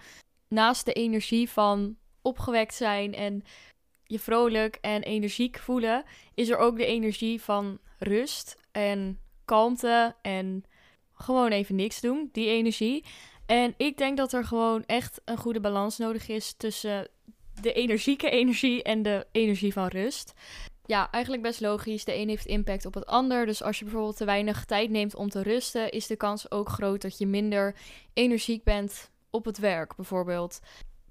Naast 0.49 0.85
de 0.85 0.93
energie 0.93 1.51
van 1.51 1.97
opgewekt 2.23 2.75
zijn 2.75 3.15
en 3.15 3.43
je 4.05 4.19
vrolijk 4.19 4.79
en 4.81 5.03
energiek 5.03 5.59
voelen, 5.59 6.05
is 6.35 6.49
er 6.49 6.57
ook 6.57 6.77
de 6.77 6.87
energie 6.87 7.43
van 7.43 7.79
rust 7.99 8.57
en 8.73 9.21
kalmte 9.45 10.15
en 10.23 10.65
gewoon 11.15 11.51
even 11.51 11.75
niks 11.75 12.01
doen, 12.01 12.29
die 12.33 12.49
energie. 12.49 13.05
En 13.47 13.75
ik 13.77 13.99
denk 13.99 14.17
dat 14.17 14.33
er 14.33 14.45
gewoon 14.45 14.85
echt 14.87 15.21
een 15.25 15.39
goede 15.39 15.61
balans 15.61 15.99
nodig 15.99 16.29
is 16.29 16.53
tussen 16.57 17.09
de 17.61 17.73
energieke 17.73 18.31
energie 18.31 18.83
en 18.83 19.03
de 19.03 19.27
energie 19.33 19.73
van 19.73 19.87
rust. 19.87 20.35
Ja, 20.89 21.11
eigenlijk 21.11 21.43
best 21.43 21.61
logisch. 21.61 22.05
De 22.05 22.15
een 22.17 22.29
heeft 22.29 22.47
impact 22.47 22.87
op 22.87 22.95
het 22.95 23.07
ander. 23.07 23.47
Dus 23.47 23.63
als 23.63 23.79
je 23.79 23.85
bijvoorbeeld 23.85 24.17
te 24.17 24.25
weinig 24.25 24.65
tijd 24.65 24.91
neemt 24.91 25.15
om 25.15 25.29
te 25.29 25.43
rusten, 25.43 25.91
is 25.91 26.07
de 26.07 26.17
kans 26.17 26.51
ook 26.51 26.69
groot 26.69 27.03
dat 27.03 27.19
je 27.19 27.27
minder 27.27 27.75
energiek 28.13 28.65
bent 28.65 29.11
op 29.31 29.45
het 29.45 29.59
werk, 29.59 29.97
bijvoorbeeld. 29.97 30.61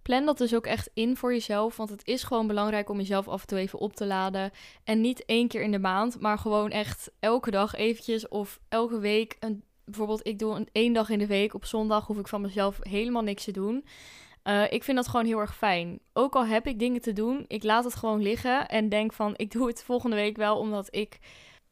Plan 0.01 0.25
dat 0.25 0.37
dus 0.37 0.55
ook 0.55 0.65
echt 0.65 0.89
in 0.93 1.17
voor 1.17 1.33
jezelf, 1.33 1.77
want 1.77 1.89
het 1.89 2.05
is 2.05 2.23
gewoon 2.23 2.47
belangrijk 2.47 2.89
om 2.89 2.97
jezelf 2.97 3.27
af 3.27 3.41
en 3.41 3.47
toe 3.47 3.57
even 3.57 3.79
op 3.79 3.95
te 3.95 4.05
laden. 4.05 4.51
En 4.83 5.01
niet 5.01 5.25
één 5.25 5.47
keer 5.47 5.61
in 5.61 5.71
de 5.71 5.79
maand, 5.79 6.19
maar 6.19 6.37
gewoon 6.37 6.71
echt 6.71 7.11
elke 7.19 7.51
dag 7.51 7.75
eventjes 7.75 8.27
of 8.27 8.59
elke 8.69 8.99
week 8.99 9.35
een 9.39 9.63
bijvoorbeeld, 9.85 10.27
ik 10.27 10.39
doe 10.39 10.55
een 10.55 10.69
één 10.71 10.93
dag 10.93 11.09
in 11.09 11.19
de 11.19 11.27
week. 11.27 11.53
Op 11.53 11.65
zondag 11.65 12.07
hoef 12.07 12.17
ik 12.17 12.27
van 12.27 12.41
mezelf 12.41 12.79
helemaal 12.81 13.21
niks 13.21 13.43
te 13.43 13.51
doen. 13.51 13.85
Uh, 14.47 14.71
ik 14.71 14.83
vind 14.83 14.97
dat 14.97 15.07
gewoon 15.07 15.25
heel 15.25 15.39
erg 15.39 15.57
fijn. 15.57 15.99
Ook 16.13 16.35
al 16.35 16.45
heb 16.45 16.67
ik 16.67 16.79
dingen 16.79 17.01
te 17.01 17.13
doen, 17.13 17.45
ik 17.47 17.63
laat 17.63 17.83
het 17.83 17.95
gewoon 17.95 18.21
liggen 18.21 18.67
en 18.67 18.89
denk 18.89 19.13
van 19.13 19.33
ik 19.35 19.51
doe 19.51 19.67
het 19.67 19.83
volgende 19.83 20.15
week 20.15 20.37
wel 20.37 20.57
omdat 20.57 20.87
ik 20.95 21.19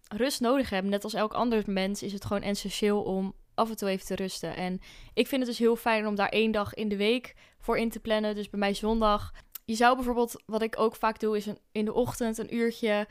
rust 0.07 0.41
nodig 0.41 0.69
heb. 0.69 0.83
Net 0.83 1.03
als 1.03 1.13
elk 1.13 1.33
ander 1.33 1.63
mens 1.65 2.03
is 2.03 2.13
het 2.13 2.25
gewoon 2.25 2.41
essentieel 2.41 3.01
om 3.01 3.33
af 3.53 3.69
en 3.69 3.75
toe 3.75 3.89
even 3.89 4.05
te 4.05 4.15
rusten. 4.15 4.55
En 4.55 4.79
ik 5.13 5.27
vind 5.27 5.41
het 5.41 5.49
dus 5.49 5.59
heel 5.59 5.75
fijn 5.75 6.07
om 6.07 6.15
daar 6.15 6.29
één 6.29 6.51
dag 6.51 6.73
in 6.73 6.89
de 6.89 6.97
week 6.97 7.33
voor 7.59 7.77
in 7.77 7.89
te 7.89 7.99
plannen. 7.99 8.35
Dus 8.35 8.49
bij 8.49 8.59
mij 8.59 8.73
zondag. 8.73 9.31
Je 9.65 9.75
zou 9.75 9.95
bijvoorbeeld, 9.95 10.43
wat 10.45 10.61
ik 10.61 10.79
ook 10.79 10.95
vaak 10.95 11.19
doe, 11.19 11.37
is 11.37 11.47
in 11.71 11.85
de 11.85 11.93
ochtend 11.93 12.37
een 12.37 12.55
uurtje 12.55 13.07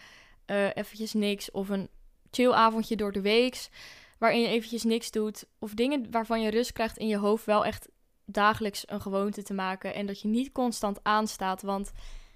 uh, 0.46 0.66
eventjes 0.74 1.12
niks 1.12 1.50
of 1.50 1.68
een 1.68 1.88
chill 2.30 2.52
avondje 2.52 2.96
door 2.96 3.12
de 3.12 3.20
week 3.20 3.68
waarin 4.18 4.40
je 4.40 4.48
eventjes 4.48 4.82
niks 4.82 5.10
doet. 5.10 5.44
Of 5.58 5.74
dingen 5.74 6.10
waarvan 6.10 6.40
je 6.40 6.50
rust 6.50 6.72
krijgt 6.72 6.98
in 6.98 7.06
je 7.06 7.16
hoofd 7.16 7.44
wel 7.44 7.64
echt 7.64 7.88
dagelijks 8.24 8.82
een 8.86 9.00
gewoonte 9.00 9.42
te 9.42 9.54
maken. 9.54 9.94
En 9.94 10.06
dat 10.06 10.20
je 10.20 10.28
niet 10.28 10.52
constant 10.52 10.98
aanstaat. 11.02 11.62
Want 11.62 11.92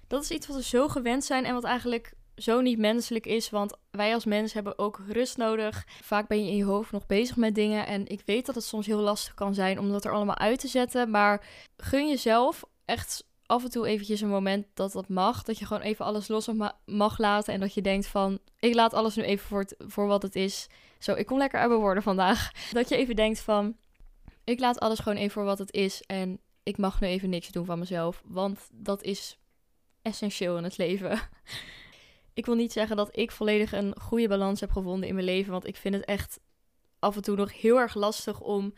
dat 0.07 0.23
is 0.23 0.31
iets 0.31 0.47
wat 0.47 0.55
we 0.55 0.63
zo 0.63 0.87
gewend 0.87 1.23
zijn 1.23 1.45
en 1.45 1.53
wat 1.53 1.63
eigenlijk 1.63 2.13
zo 2.35 2.61
niet 2.61 2.77
menselijk 2.77 3.25
is. 3.25 3.49
Want 3.49 3.77
wij 3.91 4.13
als 4.13 4.25
mens 4.25 4.53
hebben 4.53 4.77
ook 4.77 5.01
rust 5.07 5.37
nodig. 5.37 5.85
Vaak 6.01 6.27
ben 6.27 6.43
je 6.43 6.51
in 6.51 6.57
je 6.57 6.63
hoofd 6.63 6.91
nog 6.91 7.05
bezig 7.05 7.35
met 7.35 7.55
dingen. 7.55 7.87
En 7.87 8.07
ik 8.07 8.21
weet 8.25 8.45
dat 8.45 8.55
het 8.55 8.63
soms 8.63 8.85
heel 8.85 8.99
lastig 8.99 9.33
kan 9.33 9.53
zijn 9.53 9.79
om 9.79 9.91
dat 9.91 10.05
er 10.05 10.11
allemaal 10.11 10.37
uit 10.37 10.59
te 10.59 10.67
zetten. 10.67 11.09
Maar 11.09 11.45
gun 11.77 12.07
jezelf 12.07 12.63
echt 12.85 13.23
af 13.45 13.63
en 13.63 13.69
toe 13.69 13.87
eventjes 13.87 14.21
een 14.21 14.29
moment 14.29 14.65
dat 14.73 14.91
dat 14.91 15.09
mag. 15.09 15.43
Dat 15.43 15.59
je 15.59 15.65
gewoon 15.65 15.83
even 15.83 16.05
alles 16.05 16.27
los 16.27 16.49
mag 16.85 17.17
laten. 17.17 17.53
En 17.53 17.59
dat 17.59 17.73
je 17.73 17.81
denkt 17.81 18.07
van, 18.07 18.39
ik 18.59 18.73
laat 18.73 18.93
alles 18.93 19.15
nu 19.15 19.23
even 19.23 19.47
voor, 19.47 19.65
voor 19.77 20.07
wat 20.07 20.21
het 20.21 20.35
is. 20.35 20.67
Zo, 20.99 21.13
ik 21.13 21.25
kom 21.25 21.37
lekker 21.37 21.59
uit 21.59 21.69
mijn 21.69 21.81
woorden 21.81 22.03
vandaag. 22.03 22.51
Dat 22.71 22.89
je 22.89 22.95
even 22.95 23.15
denkt 23.15 23.39
van, 23.39 23.75
ik 24.49 24.59
laat 24.59 24.79
alles 24.79 24.99
gewoon 24.99 25.17
even 25.17 25.31
voor 25.31 25.43
wat 25.43 25.59
het 25.59 25.73
is. 25.73 26.01
En 26.01 26.39
ik 26.63 26.77
mag 26.77 27.01
nu 27.01 27.07
even 27.07 27.29
niks 27.29 27.47
doen 27.47 27.65
van 27.65 27.79
mezelf. 27.79 28.21
Want 28.25 28.69
dat 28.73 29.03
is 29.03 29.39
essentieel 30.01 30.57
in 30.57 30.63
het 30.63 30.77
leven. 30.77 31.19
ik 32.33 32.45
wil 32.45 32.55
niet 32.55 32.71
zeggen 32.71 32.97
dat 32.97 33.17
ik 33.17 33.31
volledig 33.31 33.73
een 33.73 33.99
goede 34.01 34.27
balans 34.27 34.59
heb 34.59 34.71
gevonden 34.71 35.07
in 35.07 35.13
mijn 35.13 35.25
leven. 35.25 35.51
Want 35.51 35.67
ik 35.67 35.75
vind 35.75 35.95
het 35.95 36.05
echt 36.05 36.39
af 36.99 37.15
en 37.15 37.21
toe 37.21 37.35
nog 37.35 37.61
heel 37.61 37.79
erg 37.79 37.95
lastig 37.95 38.39
om 38.39 38.73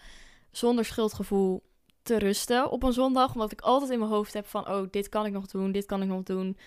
zonder 0.51 0.85
schuldgevoel 0.85 1.63
te 2.01 2.17
rusten 2.17 2.71
op 2.71 2.83
een 2.83 2.93
zondag. 2.93 3.33
Omdat 3.33 3.51
ik 3.51 3.61
altijd 3.61 3.91
in 3.91 3.99
mijn 3.99 4.11
hoofd 4.11 4.33
heb 4.33 4.45
van, 4.45 4.67
oh, 4.67 4.87
dit 4.89 5.09
kan 5.09 5.25
ik 5.25 5.31
nog 5.31 5.47
doen, 5.47 5.71
dit 5.71 5.85
kan 5.85 6.01
ik 6.01 6.07
nog 6.07 6.23
doen. 6.23 6.57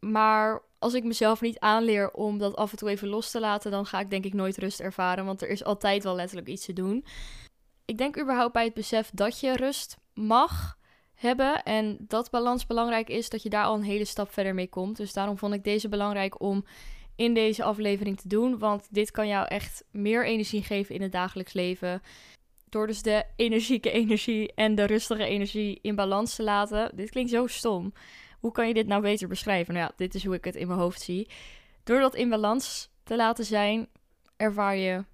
Maar 0.00 0.62
als 0.78 0.94
ik 0.94 1.04
mezelf 1.04 1.40
niet 1.40 1.58
aanleer 1.58 2.10
om 2.10 2.38
dat 2.38 2.56
af 2.56 2.70
en 2.70 2.78
toe 2.78 2.88
even 2.88 3.08
los 3.08 3.30
te 3.30 3.40
laten, 3.40 3.70
dan 3.70 3.86
ga 3.86 4.00
ik 4.00 4.10
denk 4.10 4.24
ik 4.24 4.34
nooit 4.34 4.58
rust 4.58 4.80
ervaren. 4.80 5.24
Want 5.24 5.42
er 5.42 5.48
is 5.48 5.64
altijd 5.64 6.04
wel 6.04 6.14
letterlijk 6.14 6.48
iets 6.48 6.64
te 6.64 6.72
doen. 6.72 7.04
Ik 7.84 7.98
denk 7.98 8.20
überhaupt 8.20 8.52
bij 8.52 8.64
het 8.64 8.74
besef 8.74 9.10
dat 9.14 9.40
je 9.40 9.56
rust 9.56 9.96
mag 10.14 10.78
hebben. 11.14 11.62
En 11.62 11.96
dat 12.00 12.30
balans 12.30 12.66
belangrijk 12.66 13.08
is, 13.08 13.28
dat 13.28 13.42
je 13.42 13.48
daar 13.48 13.64
al 13.64 13.74
een 13.74 13.82
hele 13.82 14.04
stap 14.04 14.32
verder 14.32 14.54
mee 14.54 14.68
komt. 14.68 14.96
Dus 14.96 15.12
daarom 15.12 15.38
vond 15.38 15.54
ik 15.54 15.64
deze 15.64 15.88
belangrijk 15.88 16.40
om 16.40 16.64
in 17.16 17.34
deze 17.34 17.64
aflevering 17.64 18.20
te 18.20 18.28
doen. 18.28 18.58
Want 18.58 18.86
dit 18.90 19.10
kan 19.10 19.28
jou 19.28 19.46
echt 19.46 19.84
meer 19.90 20.26
energie 20.26 20.62
geven 20.62 20.94
in 20.94 21.02
het 21.02 21.12
dagelijks 21.12 21.52
leven. 21.52 22.02
Door 22.68 22.86
dus 22.86 23.02
de 23.02 23.24
energieke 23.36 23.90
energie 23.90 24.52
en 24.54 24.74
de 24.74 24.84
rustige 24.84 25.24
energie 25.24 25.78
in 25.82 25.94
balans 25.94 26.34
te 26.34 26.42
laten. 26.42 26.96
Dit 26.96 27.10
klinkt 27.10 27.30
zo 27.30 27.46
stom. 27.46 27.92
Hoe 28.40 28.52
kan 28.52 28.68
je 28.68 28.74
dit 28.74 28.86
nou 28.86 29.02
beter 29.02 29.28
beschrijven? 29.28 29.74
Nou 29.74 29.86
ja, 29.86 29.92
dit 29.96 30.14
is 30.14 30.24
hoe 30.24 30.34
ik 30.34 30.44
het 30.44 30.56
in 30.56 30.66
mijn 30.66 30.78
hoofd 30.78 31.00
zie. 31.00 31.28
Door 31.84 32.00
dat 32.00 32.14
in 32.14 32.28
balans 32.28 32.90
te 33.02 33.16
laten 33.16 33.44
zijn, 33.44 33.88
ervaar 34.36 34.76
je, 34.76 35.04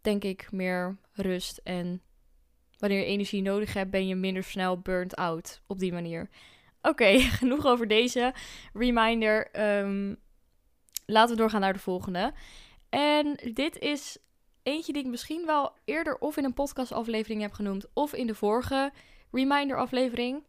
denk 0.00 0.24
ik, 0.24 0.52
meer 0.52 0.96
rust. 1.12 1.60
En 1.64 2.02
wanneer 2.78 2.98
je 2.98 3.04
energie 3.04 3.42
nodig 3.42 3.74
hebt, 3.74 3.90
ben 3.90 4.06
je 4.06 4.14
minder 4.14 4.42
snel 4.42 4.78
burnt 4.78 5.16
out 5.16 5.62
op 5.66 5.78
die 5.78 5.92
manier. 5.92 6.28
Oké, 6.82 7.18
genoeg 7.40 7.66
over 7.66 7.88
deze 7.88 8.34
reminder. 8.72 9.60
Um, 9.80 10.16
laten 11.06 11.34
we 11.34 11.40
doorgaan 11.40 11.60
naar 11.60 11.72
de 11.72 11.78
volgende. 11.78 12.32
En 12.88 13.38
dit 13.52 13.78
is 13.78 14.18
eentje 14.62 14.92
die 14.92 15.02
ik 15.02 15.08
misschien 15.08 15.46
wel 15.46 15.72
eerder 15.84 16.18
of 16.18 16.36
in 16.36 16.44
een 16.44 16.54
podcastaflevering 16.54 17.40
heb 17.40 17.52
genoemd, 17.52 17.86
of 17.92 18.12
in 18.14 18.26
de 18.26 18.34
vorige 18.34 18.92
reminder-aflevering. 19.30 20.42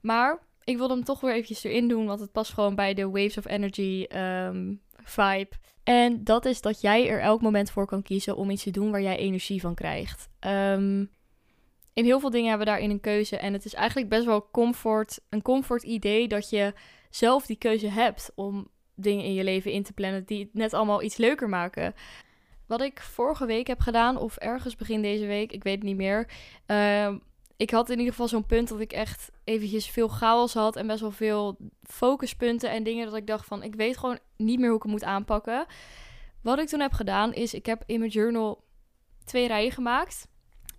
Maar 0.00 0.38
ik 0.64 0.76
wilde 0.76 0.94
hem 0.94 1.04
toch 1.04 1.20
weer 1.20 1.32
eventjes 1.32 1.64
erin 1.64 1.88
doen, 1.88 2.06
want 2.06 2.20
het 2.20 2.32
past 2.32 2.52
gewoon 2.52 2.74
bij 2.74 2.94
de 2.94 3.10
Waves 3.10 3.38
of 3.38 3.46
Energy 3.46 4.04
ehm, 4.08 4.74
vibe. 5.02 5.50
En 5.82 6.24
dat 6.24 6.44
is 6.44 6.60
dat 6.60 6.80
jij 6.80 7.08
er 7.08 7.20
elk 7.20 7.42
moment 7.42 7.70
voor 7.70 7.86
kan 7.86 8.02
kiezen 8.02 8.36
om 8.36 8.50
iets 8.50 8.62
te 8.62 8.70
doen 8.70 8.90
waar 8.90 9.02
jij 9.02 9.16
energie 9.16 9.60
van 9.60 9.74
krijgt. 9.74 10.28
Ehm, 10.38 11.04
in 11.96 12.04
heel 12.04 12.20
veel 12.20 12.30
dingen 12.30 12.48
hebben 12.48 12.66
we 12.66 12.72
daarin 12.72 12.90
een 12.90 13.00
keuze. 13.00 13.36
En 13.36 13.52
het 13.52 13.64
is 13.64 13.74
eigenlijk 13.74 14.08
best 14.08 14.24
wel 14.24 14.50
comfort, 14.50 15.20
een 15.28 15.42
comfort 15.42 15.82
idee 15.82 16.28
dat 16.28 16.50
je 16.50 16.74
zelf 17.10 17.46
die 17.46 17.56
keuze 17.56 17.88
hebt 17.88 18.30
om 18.34 18.68
dingen 18.94 19.24
in 19.24 19.34
je 19.34 19.44
leven 19.44 19.72
in 19.72 19.82
te 19.82 19.92
plannen 19.92 20.24
die 20.24 20.42
het 20.42 20.54
net 20.54 20.74
allemaal 20.74 21.02
iets 21.02 21.16
leuker 21.16 21.48
maken. 21.48 21.94
Wat 22.66 22.80
ik 22.80 23.00
vorige 23.00 23.46
week 23.46 23.66
heb 23.66 23.80
gedaan, 23.80 24.16
of 24.16 24.36
ergens 24.36 24.76
begin 24.76 25.02
deze 25.02 25.26
week, 25.26 25.52
ik 25.52 25.62
weet 25.62 25.74
het 25.74 25.82
niet 25.82 25.96
meer. 25.96 26.30
Ehm, 26.66 27.18
ik 27.56 27.70
had 27.70 27.90
in 27.90 27.98
ieder 27.98 28.12
geval 28.12 28.28
zo'n 28.28 28.46
punt 28.46 28.68
dat 28.68 28.80
ik 28.80 28.92
echt 28.92 29.30
eventjes 29.44 29.90
veel 29.90 30.08
chaos 30.08 30.54
had 30.54 30.76
en 30.76 30.86
best 30.86 31.00
wel 31.00 31.10
veel 31.10 31.56
focuspunten 31.82 32.70
en 32.70 32.82
dingen 32.82 33.06
dat 33.06 33.16
ik 33.16 33.26
dacht 33.26 33.46
van, 33.46 33.62
ik 33.62 33.74
weet 33.74 33.96
gewoon 33.96 34.18
niet 34.36 34.58
meer 34.58 34.68
hoe 34.68 34.76
ik 34.76 34.82
het 34.82 34.92
moet 34.92 35.04
aanpakken. 35.04 35.66
Wat 36.42 36.58
ik 36.58 36.68
toen 36.68 36.80
heb 36.80 36.92
gedaan 36.92 37.32
is, 37.32 37.54
ik 37.54 37.66
heb 37.66 37.82
in 37.86 37.98
mijn 37.98 38.10
journal 38.10 38.64
twee 39.24 39.46
rijen 39.46 39.72
gemaakt. 39.72 40.28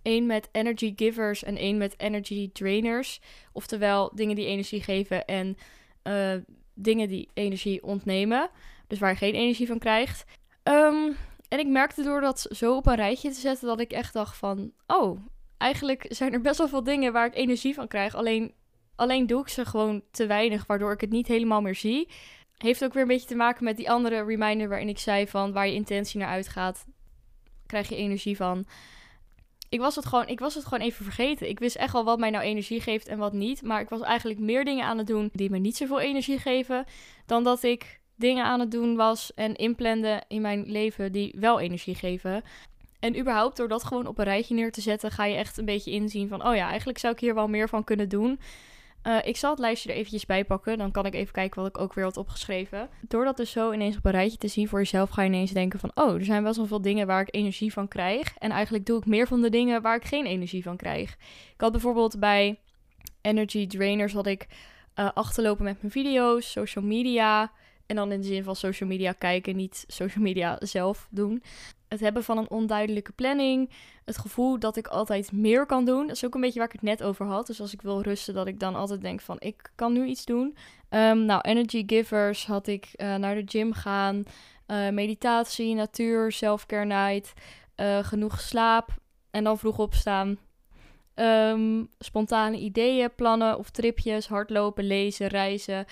Eén 0.08 0.26
met 0.26 0.48
energy 0.52 0.92
givers 0.96 1.44
en 1.44 1.56
één 1.56 1.76
met 1.76 2.00
energy 2.00 2.50
drainers. 2.52 3.20
Oftewel 3.52 4.10
dingen 4.14 4.36
die 4.36 4.46
energie 4.46 4.82
geven 4.82 5.24
en 5.24 5.56
uh, 6.04 6.34
dingen 6.74 7.08
die 7.08 7.28
energie 7.34 7.82
ontnemen. 7.82 8.50
Dus 8.86 8.98
waar 8.98 9.10
je 9.10 9.16
geen 9.16 9.34
energie 9.34 9.66
van 9.66 9.78
krijgt. 9.78 10.24
Um, 10.62 11.16
en 11.48 11.58
ik 11.58 11.66
merkte 11.66 12.02
door 12.02 12.20
dat 12.20 12.46
zo 12.50 12.76
op 12.76 12.86
een 12.86 12.94
rijtje 12.94 13.30
te 13.30 13.40
zetten 13.40 13.66
dat 13.66 13.80
ik 13.80 13.92
echt 13.92 14.12
dacht 14.12 14.36
van... 14.36 14.72
Oh, 14.86 15.20
eigenlijk 15.58 16.06
zijn 16.08 16.32
er 16.32 16.40
best 16.40 16.58
wel 16.58 16.68
veel 16.68 16.82
dingen 16.82 17.12
waar 17.12 17.26
ik 17.26 17.34
energie 17.34 17.74
van 17.74 17.88
krijg. 17.88 18.14
Alleen, 18.14 18.54
alleen 18.94 19.26
doe 19.26 19.40
ik 19.40 19.48
ze 19.48 19.64
gewoon 19.64 20.02
te 20.10 20.26
weinig, 20.26 20.66
waardoor 20.66 20.92
ik 20.92 21.00
het 21.00 21.10
niet 21.10 21.26
helemaal 21.26 21.60
meer 21.60 21.74
zie. 21.74 22.08
Heeft 22.56 22.84
ook 22.84 22.92
weer 22.92 23.02
een 23.02 23.08
beetje 23.08 23.28
te 23.28 23.34
maken 23.34 23.64
met 23.64 23.76
die 23.76 23.90
andere 23.90 24.24
reminder 24.24 24.68
waarin 24.68 24.88
ik 24.88 24.98
zei 24.98 25.26
van... 25.26 25.52
Waar 25.52 25.66
je 25.66 25.74
intentie 25.74 26.20
naar 26.20 26.28
uitgaat, 26.28 26.86
krijg 27.66 27.88
je 27.88 27.96
energie 27.96 28.36
van 28.36 28.66
ik 29.68 29.80
was, 29.80 29.96
het 29.96 30.06
gewoon, 30.06 30.26
ik 30.28 30.38
was 30.38 30.54
het 30.54 30.64
gewoon 30.64 30.84
even 30.84 31.04
vergeten. 31.04 31.48
Ik 31.48 31.58
wist 31.58 31.76
echt 31.76 31.92
wel 31.92 32.04
wat 32.04 32.18
mij 32.18 32.30
nou 32.30 32.44
energie 32.44 32.80
geeft 32.80 33.08
en 33.08 33.18
wat 33.18 33.32
niet. 33.32 33.62
Maar 33.62 33.80
ik 33.80 33.88
was 33.88 34.00
eigenlijk 34.00 34.40
meer 34.40 34.64
dingen 34.64 34.84
aan 34.84 34.98
het 34.98 35.06
doen 35.06 35.30
die 35.32 35.50
me 35.50 35.58
niet 35.58 35.76
zoveel 35.76 36.00
energie 36.00 36.38
geven. 36.38 36.84
Dan 37.26 37.44
dat 37.44 37.62
ik 37.62 38.00
dingen 38.14 38.44
aan 38.44 38.60
het 38.60 38.70
doen 38.70 38.96
was 38.96 39.34
en 39.34 39.54
inplande 39.54 40.22
in 40.28 40.40
mijn 40.40 40.64
leven 40.66 41.12
die 41.12 41.34
wel 41.38 41.60
energie 41.60 41.94
geven. 41.94 42.42
En 43.00 43.18
überhaupt 43.18 43.56
door 43.56 43.68
dat 43.68 43.84
gewoon 43.84 44.06
op 44.06 44.18
een 44.18 44.24
rijtje 44.24 44.54
neer 44.54 44.72
te 44.72 44.80
zetten, 44.80 45.10
ga 45.10 45.24
je 45.24 45.36
echt 45.36 45.58
een 45.58 45.64
beetje 45.64 45.90
inzien 45.90 46.28
van, 46.28 46.46
oh 46.46 46.54
ja, 46.54 46.68
eigenlijk 46.68 46.98
zou 46.98 47.12
ik 47.12 47.20
hier 47.20 47.34
wel 47.34 47.48
meer 47.48 47.68
van 47.68 47.84
kunnen 47.84 48.08
doen. 48.08 48.40
Uh, 49.02 49.18
ik 49.22 49.36
zal 49.36 49.50
het 49.50 49.58
lijstje 49.58 49.88
er 49.88 49.94
eventjes 49.94 50.26
bij 50.26 50.44
pakken. 50.44 50.78
Dan 50.78 50.90
kan 50.90 51.06
ik 51.06 51.14
even 51.14 51.32
kijken 51.32 51.62
wat 51.62 51.68
ik 51.70 51.78
ook 51.78 51.94
weer 51.94 52.04
had 52.04 52.16
opgeschreven. 52.16 52.88
Door 53.08 53.24
dat 53.24 53.36
dus 53.36 53.50
zo 53.50 53.72
ineens 53.72 53.96
op 53.96 54.04
een 54.04 54.10
rijtje 54.12 54.38
te 54.38 54.48
zien 54.48 54.68
voor 54.68 54.78
jezelf, 54.78 55.10
ga 55.10 55.22
je 55.22 55.28
ineens 55.28 55.50
denken 55.50 55.78
van... 55.78 55.90
Oh, 55.94 56.14
er 56.14 56.24
zijn 56.24 56.42
wel 56.42 56.66
veel 56.66 56.82
dingen 56.82 57.06
waar 57.06 57.20
ik 57.20 57.34
energie 57.34 57.72
van 57.72 57.88
krijg. 57.88 58.34
En 58.38 58.50
eigenlijk 58.50 58.86
doe 58.86 58.98
ik 58.98 59.06
meer 59.06 59.26
van 59.26 59.40
de 59.40 59.50
dingen 59.50 59.82
waar 59.82 59.96
ik 59.96 60.04
geen 60.04 60.26
energie 60.26 60.62
van 60.62 60.76
krijg. 60.76 61.10
Ik 61.54 61.60
had 61.60 61.72
bijvoorbeeld 61.72 62.18
bij 62.18 62.58
Energy 63.20 63.66
Drainers 63.66 64.12
had 64.12 64.26
ik 64.26 64.46
uh, 64.94 65.10
achterlopen 65.14 65.64
met 65.64 65.80
mijn 65.80 65.92
video's, 65.92 66.50
social 66.50 66.84
media... 66.84 67.52
En 67.88 67.96
dan 67.96 68.12
in 68.12 68.20
de 68.20 68.26
zin 68.26 68.44
van 68.44 68.56
social 68.56 68.88
media 68.88 69.12
kijken, 69.12 69.56
niet 69.56 69.84
social 69.86 70.24
media 70.24 70.56
zelf 70.60 71.08
doen 71.10 71.42
het 71.88 72.00
hebben 72.00 72.24
van 72.24 72.38
een 72.38 72.50
onduidelijke 72.50 73.12
planning. 73.12 73.70
Het 74.04 74.18
gevoel 74.18 74.58
dat 74.58 74.76
ik 74.76 74.86
altijd 74.86 75.32
meer 75.32 75.66
kan 75.66 75.84
doen. 75.84 76.06
Dat 76.06 76.16
is 76.16 76.24
ook 76.24 76.34
een 76.34 76.40
beetje 76.40 76.58
waar 76.58 76.68
ik 76.68 76.74
het 76.80 76.82
net 76.82 77.02
over 77.02 77.26
had. 77.26 77.46
Dus 77.46 77.60
als 77.60 77.72
ik 77.72 77.82
wil 77.82 78.02
rusten, 78.02 78.34
dat 78.34 78.46
ik 78.46 78.60
dan 78.60 78.74
altijd 78.74 79.00
denk 79.00 79.20
van 79.20 79.36
ik 79.38 79.70
kan 79.74 79.92
nu 79.92 80.06
iets 80.06 80.24
doen. 80.24 80.56
Um, 80.90 81.24
nou, 81.24 81.40
energy 81.40 81.82
givers 81.86 82.46
had 82.46 82.66
ik 82.66 82.88
uh, 82.96 83.14
naar 83.14 83.34
de 83.34 83.42
gym 83.46 83.72
gaan. 83.72 84.22
Uh, 84.66 84.88
meditatie, 84.88 85.74
natuur, 85.74 86.32
self-care 86.32 86.84
night. 86.84 87.32
Uh, 87.76 87.98
genoeg 87.98 88.40
slaap 88.40 88.88
en 89.30 89.44
dan 89.44 89.58
vroeg 89.58 89.78
opstaan. 89.78 90.38
Um, 91.14 91.88
spontane 91.98 92.58
ideeën, 92.58 93.14
plannen 93.14 93.58
of 93.58 93.70
tripjes, 93.70 94.28
hardlopen, 94.28 94.84
lezen, 94.84 95.26
reizen. 95.26 95.86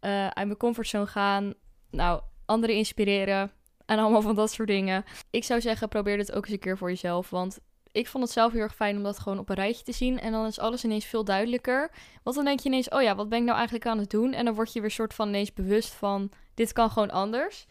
uit 0.00 0.34
mijn 0.34 0.56
comfortzone 0.56 1.06
gaan. 1.06 1.54
Nou, 1.90 2.20
anderen 2.44 2.76
inspireren 2.76 3.50
en 3.86 3.98
allemaal 3.98 4.22
van 4.22 4.34
dat 4.34 4.52
soort 4.52 4.68
dingen. 4.68 5.04
Ik 5.30 5.44
zou 5.44 5.60
zeggen, 5.60 5.88
probeer 5.88 6.16
dit 6.16 6.32
ook 6.32 6.44
eens 6.44 6.52
een 6.52 6.58
keer 6.58 6.78
voor 6.78 6.88
jezelf. 6.88 7.30
Want 7.30 7.58
ik 7.92 8.08
vond 8.08 8.24
het 8.24 8.32
zelf 8.32 8.52
heel 8.52 8.60
erg 8.60 8.74
fijn 8.74 8.96
om 8.96 9.02
dat 9.02 9.18
gewoon 9.18 9.38
op 9.38 9.48
een 9.48 9.54
rijtje 9.54 9.84
te 9.84 9.92
zien. 9.92 10.20
En 10.20 10.32
dan 10.32 10.46
is 10.46 10.58
alles 10.58 10.84
ineens 10.84 11.04
veel 11.04 11.24
duidelijker. 11.24 11.90
Want 12.22 12.36
dan 12.36 12.44
denk 12.44 12.60
je 12.60 12.68
ineens, 12.68 12.88
oh 12.88 13.02
ja, 13.02 13.14
wat 13.14 13.28
ben 13.28 13.38
ik 13.38 13.44
nou 13.44 13.56
eigenlijk 13.56 13.86
aan 13.86 13.98
het 13.98 14.10
doen? 14.10 14.32
En 14.32 14.44
dan 14.44 14.54
word 14.54 14.72
je 14.72 14.80
weer 14.80 14.90
soort 14.90 15.14
van 15.14 15.28
ineens 15.28 15.52
bewust 15.52 15.92
van, 15.92 16.30
dit 16.54 16.72
kan 16.72 16.90
gewoon 16.90 17.10
anders. 17.10 17.66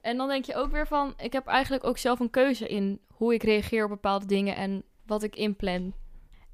En 0.00 0.16
dan 0.16 0.28
denk 0.28 0.44
je 0.44 0.54
ook 0.54 0.70
weer 0.70 0.86
van, 0.86 1.14
ik 1.16 1.32
heb 1.32 1.46
eigenlijk 1.46 1.84
ook 1.84 1.98
zelf 1.98 2.20
een 2.20 2.30
keuze 2.30 2.68
in 2.68 3.00
hoe 3.08 3.34
ik 3.34 3.42
reageer 3.42 3.84
op 3.84 3.90
bepaalde 3.90 4.26
dingen 4.26 4.56
en 4.56 4.82
wat 5.06 5.22
ik 5.22 5.36
inplan. 5.36 5.94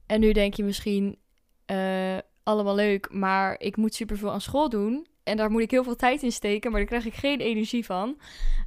En 0.06 0.20
nu 0.20 0.32
denk 0.32 0.54
je 0.54 0.64
misschien, 0.64 1.18
uh, 1.66 2.18
allemaal 2.42 2.74
leuk, 2.74 3.12
maar 3.12 3.60
ik 3.60 3.76
moet 3.76 3.94
superveel 3.94 4.30
aan 4.30 4.40
school 4.40 4.68
doen. 4.68 5.06
En 5.24 5.36
daar 5.36 5.50
moet 5.50 5.62
ik 5.62 5.70
heel 5.70 5.84
veel 5.84 5.96
tijd 5.96 6.22
in 6.22 6.32
steken, 6.32 6.70
maar 6.70 6.80
daar 6.80 6.88
krijg 6.88 7.06
ik 7.06 7.14
geen 7.14 7.40
energie 7.40 7.84
van. 7.84 8.20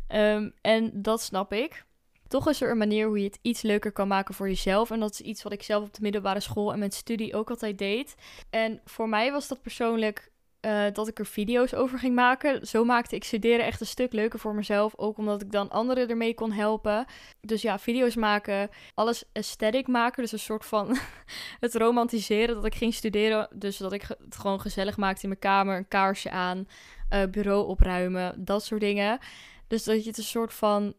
Um, 0.08 0.54
en 0.62 0.92
dat 0.94 1.22
snap 1.22 1.54
ik. 1.54 1.86
Toch 2.28 2.50
is 2.50 2.62
er 2.62 2.72
een 2.72 2.78
manier 2.78 3.08
hoe 3.08 3.18
je 3.18 3.26
het 3.26 3.40
iets 3.42 3.62
leuker 3.62 3.92
kan 3.92 4.08
maken 4.08 4.34
voor 4.34 4.48
jezelf. 4.48 4.92
En 4.92 5.00
dat 5.00 5.12
is 5.12 5.22
iets 5.22 5.44
wat 5.44 5.52
ik 5.52 5.64
zelf 5.64 5.84
op 5.84 5.94
de 5.94 6.02
middelbare 6.02 6.40
school 6.40 6.74
en 6.74 6.80
met 6.80 6.94
studie 6.94 7.36
ook 7.36 7.50
altijd 7.50 7.78
deed. 7.78 8.16
En 8.50 8.82
voor 8.86 9.10
mij 9.10 9.32
was 9.32 9.48
dat 9.48 9.62
persoonlijk 9.62 10.32
uh, 10.66 10.86
dat 10.94 11.08
ik 11.08 11.20
er 11.20 11.26
video's 11.26 11.74
over 11.74 12.00
ging 12.00 12.16
maken. 12.16 12.68
Zo 12.68 12.84
maakte 12.84 13.16
ik 13.16 13.24
studeren 13.24 13.66
echt 13.66 13.80
een 13.80 13.86
stuk 13.86 14.14
leuker 14.14 14.40
voor 14.40 14.56
mezelf. 14.56 14.94
Ook 14.96 15.18
omdat 15.18 15.42
ik 15.42 15.52
dan 15.52 15.70
anderen 15.70 16.10
ermee 16.10 16.34
kon 16.34 16.52
helpen. 16.52 17.06
Dus 17.42 17.62
ja, 17.62 17.80
video's 17.80 18.16
maken, 18.16 18.70
alles 18.94 19.24
aesthetic 19.34 19.88
maken. 19.88 20.24
Dus 20.24 20.32
een 20.32 20.40
soort 20.40 20.66
van 20.66 20.98
het 21.60 21.76
romantiseren 21.76 22.56
dat 22.56 22.66
ik 22.66 22.76
ging 22.76 22.94
studeren. 22.94 23.48
Dus 23.54 23.78
dat 23.78 23.94
ik 23.94 24.02
het 24.02 24.36
gewoon 24.36 24.62
gezellig 24.62 24.98
maakte 24.98 25.22
in 25.22 25.30
mijn 25.30 25.40
kamer. 25.40 25.78
Een 25.78 25.88
kaarsje 25.88 26.30
aan, 26.30 26.68
uh, 27.14 27.24
bureau 27.32 27.68
opruimen, 27.68 28.46
dat 28.46 28.64
soort 28.64 28.82
dingen. 28.82 29.20
Dus 29.68 29.84
dat 29.84 30.04
je 30.04 30.10
het 30.10 30.18
een 30.18 30.24
soort 30.24 30.54
van, 30.54 30.94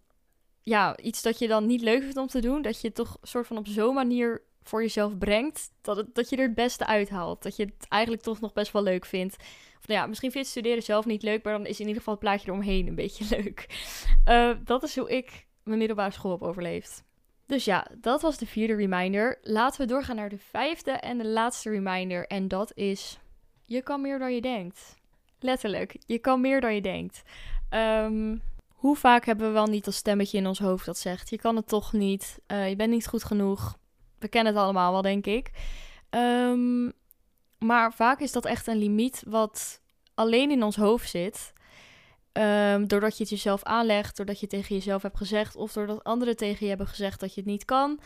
ja, 0.63 0.97
iets 0.97 1.23
dat 1.23 1.39
je 1.39 1.49
dan 1.49 1.67
niet 1.67 1.81
leuk 1.81 2.03
vindt 2.03 2.17
om 2.17 2.27
te 2.27 2.41
doen, 2.41 2.63
dat 2.63 2.81
je 2.81 2.87
het 2.87 2.97
toch 2.97 3.19
soort 3.23 3.47
van 3.47 3.57
op 3.57 3.67
zo'n 3.67 3.95
manier 3.95 4.43
voor 4.69 4.83
jezelf 4.83 5.19
brengt, 5.19 5.71
dat, 5.81 6.15
dat 6.15 6.29
je 6.29 6.37
er 6.37 6.43
het 6.43 6.55
beste 6.55 6.87
uithaalt. 6.87 7.43
Dat 7.43 7.57
je 7.57 7.65
het 7.65 7.87
eigenlijk 7.89 8.23
toch 8.23 8.41
nog 8.41 8.53
best 8.53 8.73
wel 8.73 8.83
leuk 8.83 9.05
vindt. 9.05 9.37
Of 9.79 9.87
nou 9.87 10.01
ja, 10.01 10.07
misschien 10.07 10.31
vind 10.31 10.45
je 10.45 10.51
het 10.51 10.59
studeren 10.59 10.83
zelf 10.83 11.05
niet 11.05 11.23
leuk, 11.23 11.45
maar 11.45 11.53
dan 11.53 11.67
is 11.67 11.81
in 11.81 11.87
ieder 11.87 11.99
geval 11.99 12.15
het 12.15 12.23
plaatje 12.23 12.49
eromheen 12.49 12.87
een 12.87 12.95
beetje 12.95 13.25
leuk. 13.37 13.67
Uh, 14.29 14.57
dat 14.65 14.83
is 14.83 14.97
hoe 14.97 15.11
ik 15.11 15.47
mijn 15.63 15.79
middelbare 15.79 16.11
school 16.11 16.31
heb 16.31 16.43
overleefd. 16.43 17.05
Dus 17.47 17.65
ja, 17.65 17.87
dat 18.01 18.23
was 18.23 18.39
de 18.39 18.47
vierde 18.47 18.75
reminder. 18.75 19.39
Laten 19.43 19.81
we 19.81 19.87
doorgaan 19.87 20.17
naar 20.17 20.29
de 20.29 20.39
vijfde 20.39 20.91
en 20.91 21.19
de 21.19 21.27
laatste 21.27 21.71
reminder. 21.71 22.27
En 22.27 22.49
dat 22.49 22.73
is: 22.75 23.19
je 23.65 23.83
kan 23.83 24.01
meer 24.01 24.19
dan 24.19 24.35
je 24.35 24.41
denkt. 24.41 24.95
Letterlijk, 25.41 25.97
je 26.07 26.19
kan 26.19 26.41
meer 26.41 26.61
dan 26.61 26.75
je 26.75 26.81
denkt. 26.81 27.23
Um, 27.71 28.43
hoe 28.69 28.97
vaak 28.97 29.25
hebben 29.25 29.47
we 29.47 29.53
wel 29.53 29.67
niet 29.67 29.87
als 29.87 29.97
stemmetje 29.97 30.39
in 30.39 30.47
ons 30.47 30.59
hoofd 30.59 30.87
dat 30.87 30.99
zegt: 30.99 31.31
Je 31.31 31.39
kan 31.39 31.57
het 31.57 31.69
toch 31.69 31.93
niet, 31.93 32.39
uh, 32.47 32.69
je 32.69 32.77
bent 32.77 32.91
niet 32.91 33.07
goed 33.07 33.25
genoeg. 33.25 33.79
We 34.19 34.29
kennen 34.29 34.55
het 34.55 34.63
allemaal 34.63 34.93
wel, 34.93 35.03
denk 35.03 35.27
ik. 35.27 35.51
Um, 36.11 36.93
maar 37.59 37.93
vaak 37.93 38.21
is 38.21 38.33
dat 38.33 38.45
echt 38.45 38.67
een 38.67 38.79
limiet 38.79 39.23
wat 39.27 39.81
alleen 40.15 40.51
in 40.51 40.63
ons 40.63 40.77
hoofd 40.77 41.11
zit. 41.11 41.53
Um, 42.33 42.87
doordat 42.89 43.17
je 43.17 43.23
het 43.23 43.33
jezelf 43.33 43.63
aanlegt, 43.63 44.17
doordat 44.17 44.41
je 44.41 44.47
tegen 44.47 44.75
jezelf 44.75 45.03
hebt 45.03 45.17
gezegd, 45.17 45.57
of 45.57 45.73
doordat 45.73 46.05
anderen 46.05 46.37
tegen 46.37 46.61
je 46.61 46.69
hebben 46.69 46.87
gezegd 46.87 47.21
dat 47.21 47.35
je 47.35 47.41
het 47.41 47.51
niet 47.51 47.65
kan. 47.65 48.01